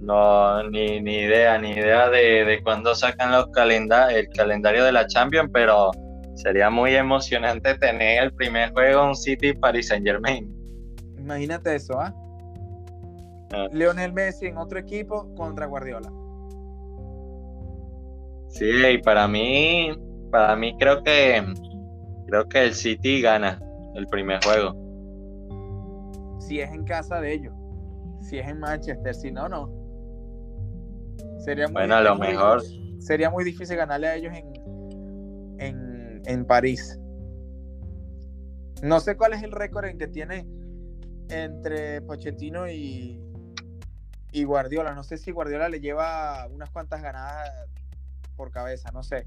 No, 0.00 0.62
ni, 0.68 1.00
ni 1.00 1.16
idea, 1.20 1.58
ni 1.58 1.70
idea 1.70 2.10
de, 2.10 2.44
de 2.44 2.62
cuándo 2.62 2.94
sacan 2.94 3.32
los 3.32 3.46
calendarios, 3.48 4.20
el 4.20 4.28
calendario 4.28 4.84
de 4.84 4.92
la 4.92 5.06
Champions, 5.06 5.50
pero 5.52 5.90
sería 6.34 6.68
muy 6.68 6.94
emocionante 6.94 7.74
tener 7.78 8.24
el 8.24 8.32
primer 8.34 8.72
juego 8.72 9.08
en 9.08 9.16
City 9.16 9.54
Paris 9.54 9.88
Saint 9.88 10.06
Germain. 10.06 10.54
Imagínate 11.18 11.74
eso, 11.74 11.98
¿ah? 11.98 12.14
¿Ah? 13.52 13.68
Lionel 13.72 14.12
Messi 14.12 14.46
en 14.46 14.58
otro 14.58 14.78
equipo 14.78 15.34
contra 15.34 15.66
Guardiola. 15.66 16.12
Sí, 18.48 18.66
y 18.66 18.98
para 18.98 19.28
mí 19.28 19.92
para 20.30 20.56
mí 20.56 20.76
creo 20.78 21.02
que 21.02 21.42
creo 22.26 22.48
que 22.48 22.64
el 22.64 22.74
City 22.74 23.20
gana 23.22 23.60
el 23.94 24.06
primer 24.06 24.42
juego. 24.44 24.74
Si 26.40 26.60
es 26.60 26.70
en 26.70 26.84
casa 26.84 27.20
de 27.20 27.34
ellos. 27.34 27.54
Si 28.20 28.38
es 28.38 28.48
en 28.48 28.58
Manchester, 28.58 29.14
si 29.14 29.30
no, 29.30 29.48
no. 29.48 29.70
Sería 31.38 31.66
muy 31.66 31.74
bueno, 31.74 31.96
a 31.96 32.00
lo 32.02 32.16
mejor. 32.16 32.62
Sería 32.98 33.30
muy 33.30 33.44
difícil 33.44 33.76
ganarle 33.76 34.08
a 34.08 34.16
ellos 34.16 34.32
en, 34.34 34.52
en, 35.58 36.22
en 36.24 36.44
París. 36.44 36.98
No 38.82 39.00
sé 39.00 39.16
cuál 39.16 39.32
es 39.32 39.42
el 39.42 39.52
récord 39.52 39.86
en 39.86 39.98
que 39.98 40.08
tiene 40.08 40.46
entre 41.28 42.00
Pochettino 42.02 42.68
y, 42.68 43.20
y 44.32 44.44
Guardiola. 44.44 44.94
No 44.94 45.02
sé 45.02 45.16
si 45.16 45.30
Guardiola 45.30 45.68
le 45.68 45.80
lleva 45.80 46.46
unas 46.52 46.70
cuantas 46.70 47.02
ganadas 47.02 47.50
por 48.36 48.50
cabeza, 48.50 48.90
no 48.92 49.02
sé. 49.02 49.26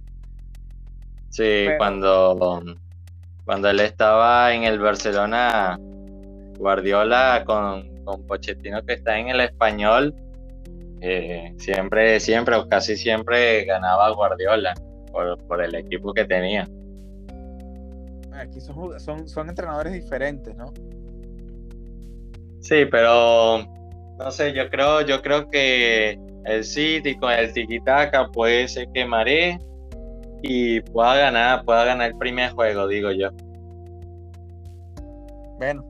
Sí, 1.30 1.68
cuando, 1.78 2.64
cuando 3.46 3.70
él 3.70 3.80
estaba 3.80 4.54
en 4.54 4.64
el 4.64 4.80
Barcelona, 4.80 5.80
Guardiola 6.58 7.44
con, 7.46 8.04
con 8.04 8.26
Pochettino 8.28 8.84
que 8.84 8.94
está 8.94 9.18
en 9.18 9.30
el 9.30 9.40
español, 9.40 10.14
eh, 11.02 11.54
siempre, 11.58 12.20
siempre 12.20 12.56
o 12.56 12.68
casi 12.68 12.96
siempre 12.96 13.66
ganaba 13.66 14.12
Guardiola 14.12 14.74
por, 15.12 15.64
el 15.64 15.76
equipo 15.76 16.14
que 16.14 16.26
tenía. 16.26 16.70
Aquí 18.34 18.60
son, 18.62 19.00
son, 19.00 19.28
son 19.28 19.50
entrenadores 19.50 19.94
diferentes, 19.94 20.56
¿no? 20.56 20.74
Sí, 22.60 22.86
pero 22.86 23.66
no 24.24 24.32
sé, 24.32 24.54
yo 24.54 24.70
creo, 24.70 25.02
yo 25.02 25.22
creo 25.22 25.50
que 25.50 26.20
el 26.46 26.64
City 26.64 27.16
con 27.16 27.32
el 27.32 27.54
tiki-taka 27.54 28.32
puede 28.32 28.68
ser 28.68 28.88
que 28.94 29.06
maree 29.06 29.58
y 30.44 30.82
pueda 30.82 31.16
ganar, 31.18 31.66
pueda 31.66 31.86
ganar 31.86 32.12
el 32.12 32.18
primer 32.18 32.52
juego, 32.52 32.88
digo 32.88 33.12
yo. 33.12 33.30
Bueno, 35.58 35.88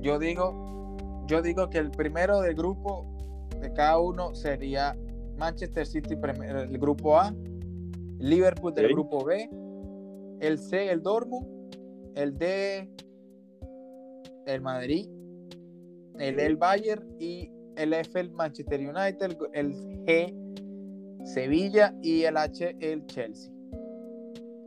yo 0.00 0.18
digo, 0.18 0.96
yo 1.26 1.42
digo 1.42 1.68
que 1.70 1.78
el 1.78 1.90
primero 1.90 2.40
del 2.40 2.54
grupo 2.54 3.06
de 3.60 3.72
cada 3.72 3.98
uno 3.98 4.34
sería 4.34 4.96
Manchester 5.36 5.86
City 5.86 6.14
el 6.14 6.78
grupo 6.78 7.18
A, 7.18 7.34
Liverpool 8.18 8.74
del 8.74 8.88
grupo 8.88 9.24
B, 9.24 9.48
el 10.40 10.58
C 10.58 10.90
el 10.90 11.02
Dortmund, 11.02 11.46
el 12.14 12.36
D 12.36 12.88
el 14.46 14.60
Madrid, 14.60 15.08
el 16.18 16.40
el 16.40 16.56
Bayern 16.56 17.04
y 17.18 17.50
el 17.76 17.92
F 17.92 18.18
el 18.20 18.30
Manchester 18.32 18.80
United, 18.80 19.36
el 19.52 19.74
G 20.04 20.34
Sevilla 21.24 21.94
y 22.02 22.22
el 22.24 22.36
H 22.36 22.76
el 22.80 23.06
Chelsea. 23.06 23.52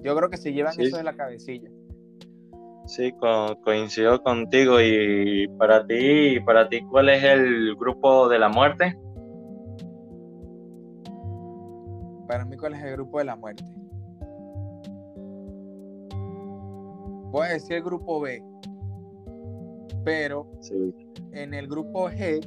Yo 0.02 0.16
creo 0.16 0.30
que 0.30 0.38
se 0.38 0.52
llevan 0.52 0.80
eso 0.80 0.98
de 0.98 1.04
la 1.04 1.13
cabecilla. 1.13 1.70
Sí, 2.86 3.13
coincido 3.63 4.22
contigo. 4.22 4.82
Y 4.82 5.48
para 5.58 5.86
ti, 5.88 6.39
para 6.42 6.68
ti, 6.68 6.82
¿cuál 6.89 7.10
es 7.10 7.24
el 7.24 7.76
grupo 7.76 8.28
de 8.28 8.39
la 8.39 8.50
muerte? 8.50 8.98
Para 12.28 12.46
mí, 12.46 12.58
¿cuál 12.58 12.74
es 12.74 12.84
el 12.84 12.94
grupo 12.94 13.20
de 13.20 13.26
la 13.26 13.36
muerte? 13.36 13.63
Voy 17.32 17.48
a 17.48 17.54
decir 17.54 17.78
el 17.78 17.84
grupo 17.84 18.20
B. 18.20 18.44
Pero 20.04 20.52
en 21.32 21.54
el 21.54 21.68
grupo 21.68 22.10
G 22.10 22.42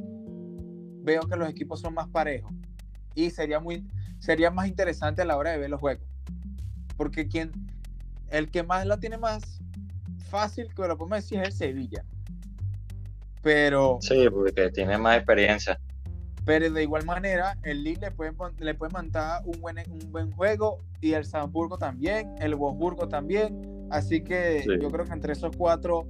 veo 1.07 1.23
que 1.23 1.37
los 1.37 1.49
equipos 1.49 1.81
son 1.81 1.95
más 1.95 2.09
parejos. 2.09 2.53
Y 3.15 3.31
sería 3.31 3.61
muy 3.61 3.87
sería 4.19 4.51
más 4.51 4.67
interesante 4.67 5.23
a 5.23 5.25
la 5.25 5.37
hora 5.37 5.53
de 5.53 5.59
ver 5.59 5.71
los 5.71 5.81
juegos. 5.81 6.07
Porque 6.97 7.29
quien 7.29 7.53
el 8.29 8.51
que 8.51 8.63
más 8.63 8.85
la 8.87 8.99
tiene 8.99 9.17
más 9.17 9.61
fácil, 10.29 10.67
que 10.75 10.83
lo 10.87 10.99
podemos 10.99 11.19
decir, 11.19 11.41
es 11.41 11.49
el 11.49 11.53
Sevilla. 11.53 12.05
Pero. 13.43 13.99
Sí, 14.01 14.29
porque 14.29 14.71
tiene 14.71 14.99
más 14.99 15.17
experiencia. 15.17 15.79
Pero 16.45 16.71
de 16.71 16.83
igual 16.83 17.05
manera, 17.05 17.57
el 17.63 17.83
Lille 17.83 18.01
le 18.03 18.11
puede, 18.11 18.33
le 18.59 18.75
puede 18.75 18.93
mandar 18.93 19.43
un 19.45 19.61
buen, 19.61 19.79
un 19.91 20.13
buen 20.13 20.31
juego 20.33 20.79
y 21.01 21.13
el 21.13 21.25
Salzburgo 21.25 21.77
también, 21.77 22.35
el 22.41 22.55
Wolfsburgo 22.55 23.09
también. 23.09 23.89
Así 23.91 24.23
que 24.23 24.65
yo 24.81 24.91
creo 24.91 25.05
que 25.05 25.13
entre 25.13 25.33
esos 25.33 25.57
cuatro 25.57 26.07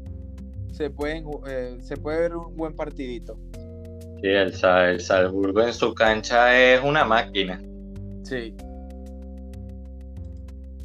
se, 0.73 0.91
pueden, 0.91 1.25
eh, 1.47 1.79
se 1.81 1.97
puede 1.97 2.21
ver 2.21 2.37
un 2.37 2.55
buen 2.55 2.75
partidito. 2.75 3.39
Sí, 4.21 4.29
el, 4.29 4.53
el 4.65 5.01
Salzburgo 5.01 5.63
en 5.63 5.73
su 5.73 5.95
cancha 5.95 6.57
es 6.59 6.83
una 6.83 7.05
máquina. 7.05 7.61
Sí. 8.23 8.57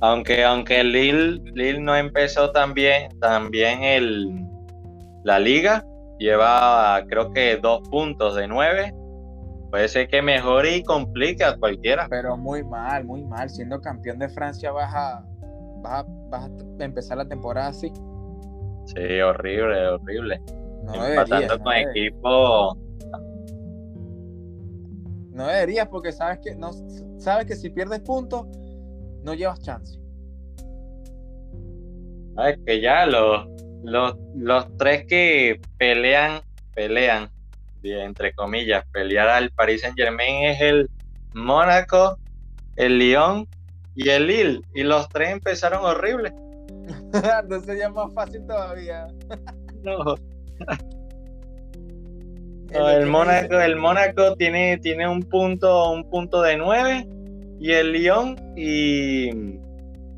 Aunque, 0.02 0.44
aunque 0.44 0.80
el 0.80 0.92
Lille, 0.92 1.80
no 1.80 1.96
empezó 1.96 2.52
tan 2.52 2.74
bien, 2.74 3.10
también 3.20 3.84
el, 3.84 4.46
la 5.24 5.40
liga, 5.40 5.86
lleva 6.18 7.04
creo 7.08 7.32
que 7.32 7.58
dos 7.58 7.88
puntos 7.90 8.36
de 8.36 8.48
nueve. 8.48 8.94
Puede 9.70 9.88
ser 9.88 10.10
que 10.10 10.22
mejore 10.22 10.78
y 10.78 10.84
complique 10.84 11.44
a 11.44 11.56
cualquiera. 11.56 12.08
Pero 12.10 12.36
muy 12.36 12.64
mal, 12.64 13.06
muy 13.06 13.24
mal. 13.24 13.50
Siendo 13.50 13.80
campeón 13.80 14.20
de 14.20 14.28
Francia 14.28 14.72
vas 14.72 14.94
a, 14.94 15.24
vas 15.82 16.06
a, 16.34 16.50
empezar 16.84 17.18
la 17.18 17.28
temporada 17.28 17.70
así. 17.70 17.90
Sí, 18.88 19.22
horrible, 19.22 19.88
horrible. 19.88 20.42
No 20.84 21.06
Empatando 21.06 21.60
con 21.60 21.74
equipo. 21.74 22.78
No 25.32 25.48
deberías 25.48 25.88
porque 25.88 26.12
sabes 26.12 26.40
que 26.40 26.56
no 26.56 26.72
sabes 27.18 27.46
que 27.46 27.56
si 27.56 27.70
pierdes 27.70 28.02
puntos 28.02 28.46
no 29.24 29.34
llevas 29.34 29.62
chance. 29.62 30.00
Es 32.48 32.58
que 32.66 32.82
ya 32.82 33.06
los, 33.06 33.48
los, 33.84 34.16
los 34.36 34.78
tres 34.78 35.06
que 35.06 35.60
pelean, 35.78 36.42
pelean, 36.74 37.30
entre 37.84 38.34
comillas, 38.34 38.86
pelear 38.92 39.30
al 39.30 39.52
Paris 39.52 39.82
Saint 39.82 39.98
Germain 39.98 40.46
es 40.46 40.62
el 40.62 40.90
Mónaco, 41.34 42.18
el 42.76 42.98
Lyon 43.00 43.48
y 43.96 44.10
el 44.10 44.28
Lille. 44.28 44.62
Y 44.74 44.84
los 44.84 45.08
tres 45.10 45.32
empezaron 45.32 45.84
horribles. 45.86 46.34
Entonces 47.42 47.80
ya 47.80 47.90
más 47.90 48.14
fácil 48.14 48.46
todavía. 48.46 49.08
no. 49.84 50.16
El, 52.74 53.06
Mónaco, 53.06 53.60
el 53.60 53.76
Mónaco 53.76 54.36
tiene, 54.36 54.78
tiene 54.78 55.08
un 55.08 55.22
punto, 55.24 55.92
un 55.92 56.10
punto 56.10 56.42
de 56.42 56.58
nueve 56.58 57.08
y 57.60 57.72
el 57.72 57.92
Lyon 57.92 58.36
y, 58.56 59.30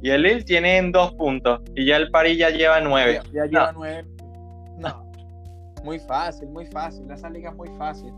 y 0.01 0.09
el 0.09 0.21
Lille 0.21 0.43
tienen 0.43 0.91
dos 0.91 1.13
puntos 1.15 1.61
y 1.75 1.85
ya 1.85 1.97
el 1.97 2.09
París 2.11 2.37
ya 2.37 2.49
lleva 2.49 2.79
nueve. 2.79 3.21
Ya, 3.33 3.45
lleva 3.45 3.71
nueve. 3.73 4.05
No, 4.77 5.11
muy 5.83 5.99
fácil, 5.99 6.49
muy 6.49 6.65
fácil. 6.67 7.09
Esa 7.11 7.29
liga 7.29 7.49
es 7.49 7.55
muy 7.55 7.69
fácil. 7.77 8.13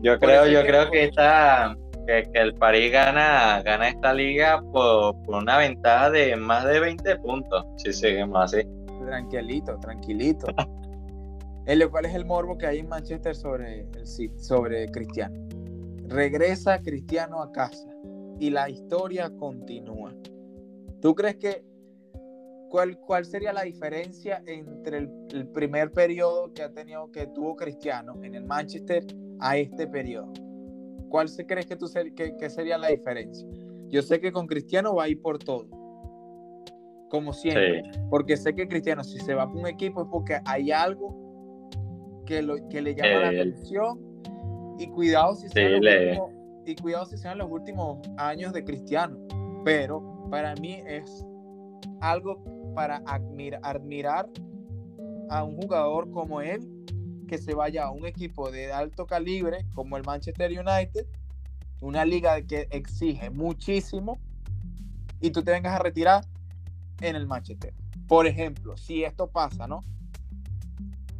Yo 0.00 0.18
creo, 0.18 0.46
yo 0.46 0.62
creo 0.62 0.90
que 0.90 1.04
está 1.04 1.76
que, 2.06 2.28
el 2.34 2.54
París 2.54 2.92
gana, 2.92 3.62
gana 3.62 3.88
esta 3.88 4.12
liga 4.12 4.62
por, 4.72 5.16
una 5.26 5.58
ventaja 5.58 6.10
de 6.10 6.36
más 6.36 6.64
de 6.64 6.80
20 6.80 7.16
puntos, 7.16 7.64
si 7.76 7.92
seguimos 7.92 8.52
así. 8.52 8.66
Tranquilito, 9.06 9.78
tranquilito. 9.80 10.46
el 11.66 11.90
cual 11.90 12.04
es 12.04 12.14
el 12.14 12.24
morbo 12.24 12.58
que 12.58 12.66
hay 12.66 12.78
en 12.78 12.88
Manchester 12.88 13.34
sobre, 13.34 13.80
el, 13.80 14.06
sobre 14.38 14.86
Cristiano. 14.88 15.34
Regresa 16.08 16.80
Cristiano 16.80 17.42
a 17.42 17.50
casa 17.52 17.88
y 18.38 18.50
la 18.50 18.68
historia 18.68 19.30
continúa. 19.30 20.14
¿Tú 21.00 21.14
crees 21.14 21.36
que 21.36 21.64
cuál, 22.68 22.98
cuál 22.98 23.24
sería 23.24 23.52
la 23.52 23.62
diferencia 23.62 24.42
entre 24.46 24.98
el, 24.98 25.48
primer 25.48 25.92
periodo 25.92 26.52
que 26.52 26.62
ha 26.62 26.72
tenido 26.72 27.10
que 27.10 27.26
tuvo 27.28 27.56
Cristiano 27.56 28.22
en 28.22 28.34
el 28.34 28.44
Manchester 28.44 29.06
a 29.40 29.56
este 29.56 29.86
periodo? 29.86 30.32
¿Cuál 31.08 31.28
se 31.28 31.46
crees 31.46 31.66
que, 31.66 31.76
tú 31.76 31.86
que, 32.14 32.50
sería 32.50 32.76
la 32.76 32.88
diferencia? 32.88 33.48
Yo 33.88 34.02
sé 34.02 34.20
que 34.20 34.32
con 34.32 34.46
Cristiano 34.46 34.94
va 34.96 35.04
a 35.04 35.08
ir 35.08 35.22
por 35.22 35.38
todo, 35.38 35.68
como 37.08 37.32
siempre, 37.32 37.82
porque 38.10 38.36
sé 38.36 38.54
que 38.54 38.66
Cristiano 38.66 39.04
si 39.04 39.20
se 39.20 39.34
va 39.34 39.46
por 39.46 39.60
un 39.60 39.68
equipo 39.68 40.02
es 40.02 40.08
porque 40.10 40.40
hay 40.44 40.72
algo 40.72 41.23
que, 42.24 42.42
lo, 42.42 42.68
que 42.68 42.82
le 42.82 42.94
llama 42.94 43.20
la 43.20 43.28
atención 43.28 44.00
y 44.78 44.86
cuidado 44.88 45.34
si 45.34 45.48
se 45.48 46.18
y 46.66 46.74
cuidado 46.76 47.04
si 47.04 47.18
sean 47.18 47.38
los 47.38 47.50
últimos 47.50 47.98
años 48.16 48.52
de 48.52 48.64
Cristiano, 48.64 49.18
pero 49.64 50.26
para 50.30 50.54
mí 50.54 50.80
es 50.86 51.24
algo 52.00 52.42
para 52.74 53.02
admirar 53.06 54.28
a 55.28 55.44
un 55.44 55.56
jugador 55.56 56.10
como 56.10 56.40
él 56.40 56.60
que 57.28 57.38
se 57.38 57.54
vaya 57.54 57.84
a 57.84 57.90
un 57.90 58.06
equipo 58.06 58.50
de 58.50 58.72
alto 58.72 59.06
calibre 59.06 59.66
como 59.74 59.96
el 59.96 60.04
Manchester 60.04 60.50
United, 60.50 61.06
una 61.80 62.04
liga 62.04 62.40
que 62.42 62.66
exige 62.70 63.30
muchísimo, 63.30 64.18
y 65.20 65.30
tú 65.30 65.42
te 65.42 65.52
vengas 65.52 65.78
a 65.78 65.82
retirar 65.82 66.24
en 67.00 67.16
el 67.16 67.26
Manchester. 67.26 67.72
Por 68.06 68.26
ejemplo, 68.26 68.76
si 68.76 69.04
esto 69.04 69.28
pasa, 69.28 69.66
¿no? 69.66 69.84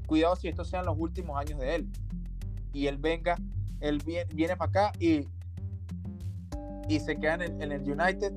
Cuidado 0.07 0.37
si 0.37 0.49
estos 0.49 0.69
sean 0.69 0.85
los 0.85 0.97
últimos 0.99 1.39
años 1.39 1.59
de 1.61 1.77
él. 1.77 1.89
Y 2.73 2.87
él 2.87 2.99
venga, 2.99 3.37
él 3.81 4.01
viene, 4.05 4.27
viene 4.35 4.57
para 4.57 4.71
acá 4.71 4.93
y 4.99 5.29
y 6.89 7.01
se 7.01 7.19
quedan 7.19 7.43
en, 7.43 7.61
el 7.61 7.81
United 7.81 8.33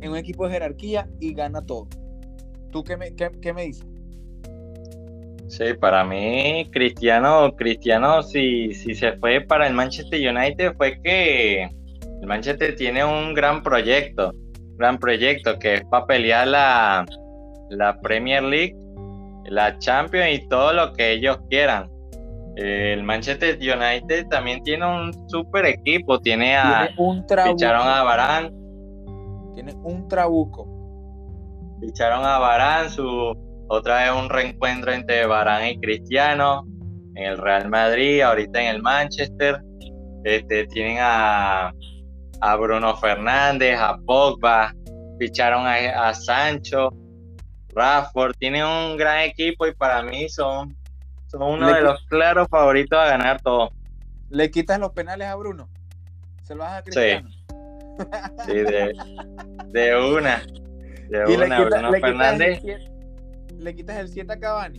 en 0.00 0.10
un 0.10 0.16
equipo 0.16 0.46
de 0.46 0.54
jerarquía 0.54 1.08
y 1.20 1.34
gana 1.34 1.64
todo. 1.64 1.88
¿Tú 2.70 2.84
qué 2.84 2.96
me, 2.96 3.14
qué, 3.14 3.52
me 3.52 3.64
dices? 3.64 3.86
Sí, 5.48 5.74
para 5.80 6.04
mí, 6.04 6.68
Cristiano, 6.72 7.54
Cristiano, 7.56 8.22
si, 8.22 8.74
si 8.74 8.94
se 8.94 9.12
fue 9.14 9.40
para 9.40 9.66
el 9.66 9.74
Manchester 9.74 10.20
United, 10.20 10.74
fue 10.76 11.00
que 11.02 11.64
el 11.64 12.26
Manchester 12.26 12.76
tiene 12.76 13.04
un 13.04 13.34
gran 13.34 13.62
proyecto, 13.62 14.34
gran 14.76 14.98
proyecto 14.98 15.58
que 15.58 15.74
es 15.74 15.84
para 15.86 16.06
pelear 16.06 16.48
la, 16.48 17.06
la 17.70 17.98
Premier 18.00 18.42
League, 18.42 18.76
la 19.50 19.78
Champions 19.78 20.30
y 20.32 20.48
todo 20.48 20.72
lo 20.72 20.92
que 20.92 21.12
ellos 21.12 21.38
quieran. 21.48 21.90
El 22.56 23.04
Manchester 23.04 23.56
United 23.56 24.26
también 24.28 24.62
tiene 24.64 24.84
un 24.84 25.12
super 25.28 25.64
equipo. 25.64 26.18
Tiene 26.18 26.56
a. 26.56 26.88
un 26.98 27.24
Ficharon 27.28 27.86
a 27.86 28.02
Barán. 28.02 28.52
Tiene 29.54 29.74
un 29.84 30.08
trabuco. 30.08 30.66
Ficharon 31.80 32.24
a 32.24 32.38
Barán. 32.38 32.90
Su, 32.90 33.32
otra 33.68 34.02
vez 34.02 34.12
un 34.12 34.28
reencuentro 34.28 34.92
entre 34.92 35.24
Barán 35.26 35.68
y 35.68 35.78
Cristiano. 35.78 36.64
En 37.14 37.24
el 37.26 37.38
Real 37.38 37.68
Madrid, 37.68 38.22
ahorita 38.22 38.60
en 38.60 38.74
el 38.74 38.82
Manchester. 38.82 39.60
Este, 40.24 40.66
tienen 40.66 40.98
a, 41.00 41.72
a 42.40 42.56
Bruno 42.56 42.96
Fernández, 42.96 43.78
a 43.78 43.96
Pogba. 44.04 44.74
Ficharon 45.20 45.64
a, 45.64 46.08
a 46.08 46.12
Sancho. 46.12 46.90
Rafford. 47.74 48.34
Tienen 48.36 48.64
un 48.64 48.96
gran 48.96 49.20
equipo 49.20 49.66
y 49.66 49.74
para 49.74 50.02
mí 50.02 50.28
son 50.28 50.76
son 51.28 51.42
uno 51.42 51.72
de 51.72 51.82
los 51.82 52.02
claros 52.06 52.48
favoritos 52.48 52.98
a 52.98 53.04
ganar 53.04 53.40
todo. 53.42 53.70
¿Le 54.30 54.50
quitas 54.50 54.80
los 54.80 54.92
penales 54.92 55.28
a 55.28 55.34
Bruno? 55.36 55.68
¿Se 56.42 56.54
lo 56.54 56.62
vas 56.62 56.78
a 56.78 56.82
Cristiano? 56.82 57.28
Sí, 58.46 58.52
de, 59.72 59.96
una. 59.96 60.42
De 61.10 61.24
una, 61.26 61.64
Bruno 61.64 61.92
Fernández. 61.92 62.62
¿Le 63.58 63.74
quitas 63.74 63.98
el 63.98 64.08
7 64.08 64.32
a 64.32 64.38
Cavani? 64.38 64.78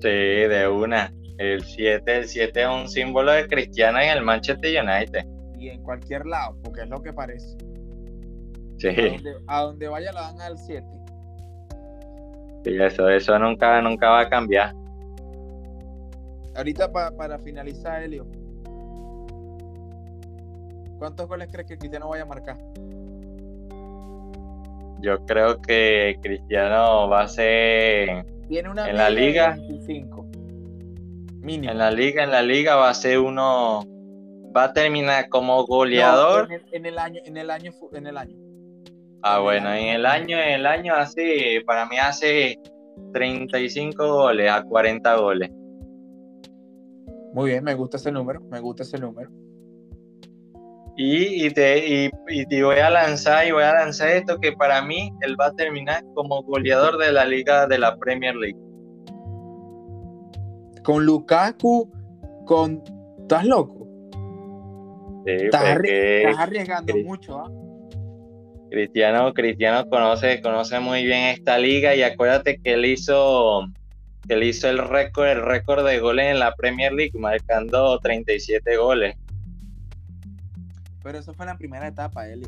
Sí, 0.00 0.08
de 0.08 0.66
una. 0.66 1.12
El 1.36 1.62
7, 1.62 2.16
el 2.16 2.26
7 2.26 2.62
es 2.62 2.68
un 2.68 2.88
símbolo 2.88 3.32
de 3.32 3.46
Cristiano 3.46 4.00
en 4.00 4.10
el 4.10 4.22
Manchester 4.22 4.82
United. 4.82 5.26
Y 5.58 5.68
en 5.68 5.82
cualquier 5.82 6.24
lado, 6.24 6.56
porque 6.64 6.82
es 6.82 6.88
lo 6.88 7.02
que 7.02 7.12
parece. 7.12 7.56
Sí. 8.78 8.88
A 9.46 9.62
donde, 9.62 9.88
vaya 9.88 10.12
la 10.12 10.22
dan 10.22 10.40
al 10.40 10.56
7. 10.56 10.86
Sí, 12.68 12.76
eso, 12.78 13.08
eso 13.08 13.38
nunca, 13.38 13.80
nunca 13.80 14.10
va 14.10 14.20
a 14.20 14.28
cambiar. 14.28 14.74
Ahorita 16.54 16.92
para 16.92 17.38
finalizar, 17.38 18.02
Elio. 18.02 18.26
¿Cuántos 20.98 21.26
goles 21.26 21.48
crees 21.50 21.66
que 21.66 21.78
Cristiano 21.78 22.10
vaya 22.10 22.24
a 22.24 22.26
marcar? 22.26 22.58
Yo 25.00 25.24
creo 25.24 25.62
que 25.62 26.18
Cristiano 26.20 27.08
va 27.08 27.22
a 27.22 27.28
ser 27.28 28.26
Tiene 28.48 28.68
una 28.68 28.90
en 28.90 28.96
la 28.96 29.08
liga. 29.08 29.56
Mínimo. 31.40 31.72
En 31.72 31.78
la 31.78 31.90
liga, 31.90 32.22
en 32.22 32.30
la 32.32 32.42
liga 32.42 32.76
va 32.76 32.90
a 32.90 32.94
ser 32.94 33.18
uno 33.18 33.86
va 34.54 34.64
a 34.64 34.72
terminar 34.74 35.30
como 35.30 35.64
goleador. 35.64 36.48
en, 36.72 36.84
el, 36.84 36.98
año, 36.98 37.22
en 37.24 37.36
el 37.38 37.50
año, 37.50 37.72
en 37.92 38.06
el 38.06 38.18
año. 38.18 38.47
Ah, 39.22 39.40
bueno, 39.40 39.72
en 39.72 39.88
el 39.88 40.06
año, 40.06 40.38
en 40.38 40.60
el 40.60 40.66
año 40.66 40.94
hace, 40.94 41.62
para 41.66 41.86
mí 41.86 41.98
hace 41.98 42.56
35 43.12 44.06
goles 44.06 44.50
a 44.50 44.62
40 44.62 45.16
goles. 45.16 45.50
Muy 47.34 47.50
bien, 47.50 47.64
me 47.64 47.74
gusta 47.74 47.96
ese 47.96 48.12
número, 48.12 48.40
me 48.42 48.60
gusta 48.60 48.84
ese 48.84 48.98
número. 48.98 49.30
Y, 51.00 51.50
te, 51.50 51.86
y, 51.86 52.60
voy 52.60 52.78
a 52.78 52.90
lanzar 52.90 53.46
y 53.46 53.52
voy 53.52 53.62
a 53.62 53.72
lanzar 53.72 54.08
esto 54.08 54.36
que 54.40 54.50
para 54.52 54.82
mí 54.82 55.12
él 55.20 55.36
va 55.40 55.46
a 55.46 55.54
terminar 55.54 56.02
como 56.14 56.42
goleador 56.42 56.98
de 56.98 57.12
la 57.12 57.24
liga 57.24 57.68
de 57.68 57.78
la 57.78 57.96
Premier 57.98 58.34
League. 58.34 58.58
Con 60.82 61.06
Lukaku, 61.06 61.88
con 62.46 62.82
¿estás 63.20 63.44
loco? 63.44 63.86
Sí, 65.24 65.32
estás, 65.44 65.78
arriesgando 66.36 66.96
mucho, 67.04 67.38
¿ah? 67.38 67.52
Cristiano, 68.70 69.32
Cristiano 69.32 69.88
conoce, 69.88 70.40
conoce 70.42 70.78
muy 70.80 71.04
bien 71.04 71.26
esta 71.26 71.58
liga 71.58 71.94
y 71.94 72.02
acuérdate 72.02 72.60
que 72.60 72.74
él 72.74 72.84
hizo, 72.84 73.66
que 74.26 74.34
él 74.34 74.42
hizo 74.42 74.68
el 74.68 74.78
récord, 74.78 75.26
el 75.26 75.42
récord 75.42 75.86
de 75.86 75.98
goles 75.98 76.26
en 76.26 76.38
la 76.38 76.54
Premier 76.54 76.92
League, 76.92 77.18
marcando 77.18 77.98
37 77.98 78.76
goles. 78.76 79.16
Pero 81.02 81.18
eso 81.18 81.32
fue 81.32 81.46
en 81.46 81.52
la 81.52 81.58
primera 81.58 81.88
etapa, 81.88 82.28
Eli. 82.28 82.46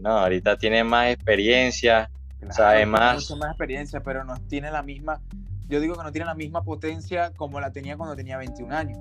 No, 0.00 0.10
ahorita 0.10 0.56
tiene 0.56 0.84
más 0.84 1.08
experiencia, 1.08 2.10
sabe 2.50 2.86
más. 2.86 3.30
más 3.30 3.50
experiencia, 3.50 4.00
pero 4.00 4.24
no 4.24 4.36
tiene 4.48 4.70
la 4.70 4.82
misma, 4.82 5.20
yo 5.68 5.80
digo 5.80 5.96
que 5.96 6.04
no 6.04 6.12
tiene 6.12 6.26
la 6.26 6.34
misma 6.34 6.62
potencia 6.62 7.32
como 7.36 7.60
la 7.60 7.72
tenía 7.72 7.96
cuando 7.96 8.14
tenía 8.14 8.36
21 8.36 8.74
años. 8.74 8.98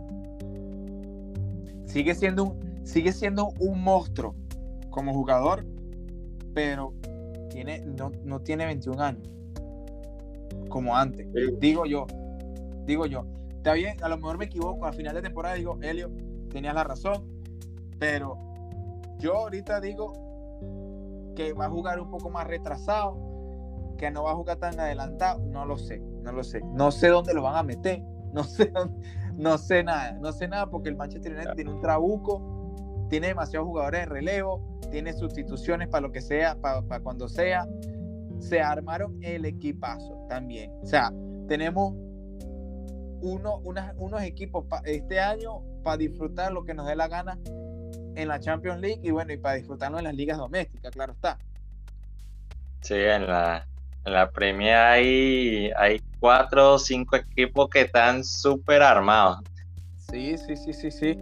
Sigue 1.85 2.15
siendo 2.15 2.45
un, 2.45 2.87
sigue 2.87 3.11
siendo 3.11 3.49
un 3.59 3.81
monstruo 3.83 4.35
como 4.89 5.13
jugador, 5.13 5.65
pero 6.53 6.93
tiene, 7.49 7.81
no, 8.23 8.39
tiene 8.41 8.65
21 8.65 9.01
años 9.01 9.29
como 10.69 10.95
antes. 10.95 11.27
Digo 11.59 11.85
yo, 11.85 12.05
digo 12.85 13.05
yo. 13.05 13.25
Está 13.57 13.73
bien, 13.73 14.01
a 14.03 14.09
lo 14.09 14.17
mejor 14.17 14.37
me 14.37 14.45
equivoco, 14.45 14.85
al 14.85 14.93
final 14.93 15.15
de 15.15 15.21
temporada 15.21 15.55
digo, 15.55 15.77
Helio, 15.81 16.09
tenías 16.49 16.73
la 16.73 16.83
razón, 16.83 17.25
pero 17.97 18.37
yo 19.17 19.35
ahorita 19.35 19.81
digo 19.81 20.13
que 21.35 21.53
va 21.53 21.65
a 21.65 21.69
jugar 21.69 21.99
un 21.99 22.09
poco 22.09 22.29
más 22.29 22.47
retrasado, 22.47 23.17
que 23.97 24.09
no 24.11 24.23
va 24.23 24.31
a 24.31 24.35
jugar 24.35 24.57
tan 24.57 24.79
adelantado, 24.79 25.39
no 25.39 25.65
lo 25.65 25.77
sé, 25.77 25.99
no 25.99 26.31
lo 26.31 26.43
sé. 26.43 26.61
No 26.73 26.91
sé 26.91 27.09
dónde 27.09 27.33
lo 27.33 27.41
van 27.41 27.57
a 27.57 27.63
meter, 27.63 28.01
no 28.33 28.43
sé, 28.43 28.71
no 29.35 29.57
sé 29.57 29.83
nada, 29.83 30.13
no 30.13 30.31
sé 30.31 30.47
nada 30.47 30.69
porque 30.69 30.89
el 30.89 30.95
Manchester 30.95 31.33
United 31.33 31.53
tiene 31.55 31.71
un 31.71 31.81
trabuco 31.81 32.58
tiene 33.09 33.27
demasiados 33.27 33.67
jugadores 33.67 34.01
de 34.01 34.05
relevo, 34.05 34.79
tiene 34.91 35.13
sustituciones 35.13 35.87
para 35.87 36.01
lo 36.01 36.11
que 36.11 36.21
sea, 36.21 36.55
para, 36.55 36.99
cuando 37.01 37.27
sea. 37.27 37.67
Se 38.39 38.61
armaron 38.61 39.21
el 39.21 39.45
equipazo 39.45 40.25
también. 40.29 40.71
O 40.81 40.85
sea, 40.85 41.11
tenemos 41.47 41.93
uno, 43.21 43.57
unos 43.57 44.21
equipos 44.21 44.65
este 44.85 45.19
año 45.19 45.61
para 45.83 45.97
disfrutar 45.97 46.53
lo 46.53 46.63
que 46.63 46.73
nos 46.73 46.87
dé 46.87 46.95
la 46.95 47.09
gana 47.09 47.37
en 48.15 48.27
la 48.27 48.39
Champions 48.39 48.79
League 48.79 49.01
y 49.03 49.11
bueno, 49.11 49.33
y 49.33 49.37
para 49.37 49.55
disfrutarlo 49.55 49.97
en 49.97 50.05
las 50.05 50.13
ligas 50.13 50.37
domésticas, 50.37 50.91
claro 50.91 51.13
está. 51.13 51.37
Sí, 52.81 52.95
en 52.95 53.27
la, 53.27 53.67
en 54.05 54.13
la 54.13 54.31
Premier 54.31 54.75
hay, 54.75 55.71
hay 55.75 56.01
cuatro 56.19 56.75
o 56.75 56.79
cinco 56.79 57.17
equipos 57.17 57.69
que 57.69 57.81
están 57.81 58.23
súper 58.23 58.81
armados. 58.81 59.39
Sí, 59.97 60.37
sí, 60.37 60.55
sí, 60.55 60.73
sí, 60.73 60.91
sí 60.91 61.17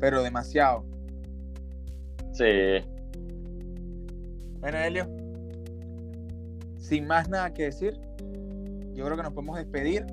pero 0.00 0.22
demasiado. 0.22 0.84
Sí. 2.32 2.84
Bueno, 4.60 4.78
Helio, 4.78 5.06
sin 6.78 7.06
más 7.06 7.28
nada 7.28 7.52
que 7.52 7.64
decir, 7.64 7.98
yo 8.94 9.04
creo 9.04 9.16
que 9.16 9.22
nos 9.22 9.32
podemos 9.32 9.56
despedir. 9.56 10.06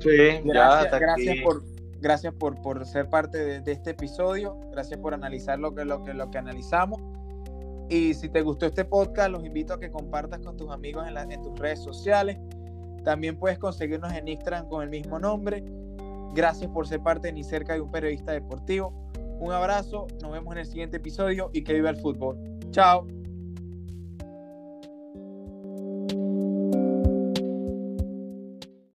Sí, 0.00 0.40
gracias, 0.44 0.92
ya 0.92 0.98
gracias 0.98 1.36
por 1.42 1.62
gracias 2.00 2.34
por, 2.34 2.60
por 2.62 2.84
ser 2.86 3.08
parte 3.08 3.60
de, 3.60 3.72
este 3.72 3.90
episodio, 3.90 4.56
gracias 4.70 4.98
por 5.00 5.14
analizar 5.14 5.58
lo 5.58 5.74
que, 5.74 5.84
lo, 5.84 6.02
que, 6.04 6.14
lo 6.14 6.30
que 6.30 6.38
analizamos. 6.38 7.00
Y 7.88 8.14
si 8.14 8.28
te 8.28 8.42
gustó 8.42 8.66
este 8.66 8.84
podcast, 8.84 9.30
los 9.30 9.44
invito 9.44 9.74
a 9.74 9.80
que 9.80 9.90
compartas 9.90 10.40
con 10.40 10.56
tus 10.56 10.70
amigos 10.70 11.06
en, 11.08 11.16
en 11.32 11.42
tus 11.42 11.58
redes 11.58 11.80
sociales. 11.80 12.38
También 13.04 13.38
puedes 13.38 13.58
conseguirnos 13.58 14.12
en 14.12 14.28
Instagram 14.28 14.68
con 14.68 14.82
el 14.82 14.90
mismo 14.90 15.18
nombre. 15.18 15.64
Gracias 16.34 16.70
por 16.70 16.86
ser 16.86 17.00
parte 17.00 17.32
ni 17.32 17.44
cerca 17.44 17.74
de 17.74 17.80
un 17.80 17.90
periodista 17.90 18.32
deportivo. 18.32 18.92
Un 19.40 19.52
abrazo, 19.52 20.06
nos 20.20 20.32
vemos 20.32 20.52
en 20.52 20.58
el 20.58 20.66
siguiente 20.66 20.96
episodio 20.96 21.50
y 21.52 21.62
que 21.62 21.74
viva 21.74 21.90
el 21.90 21.96
fútbol. 21.96 22.38
Chao. 22.70 23.06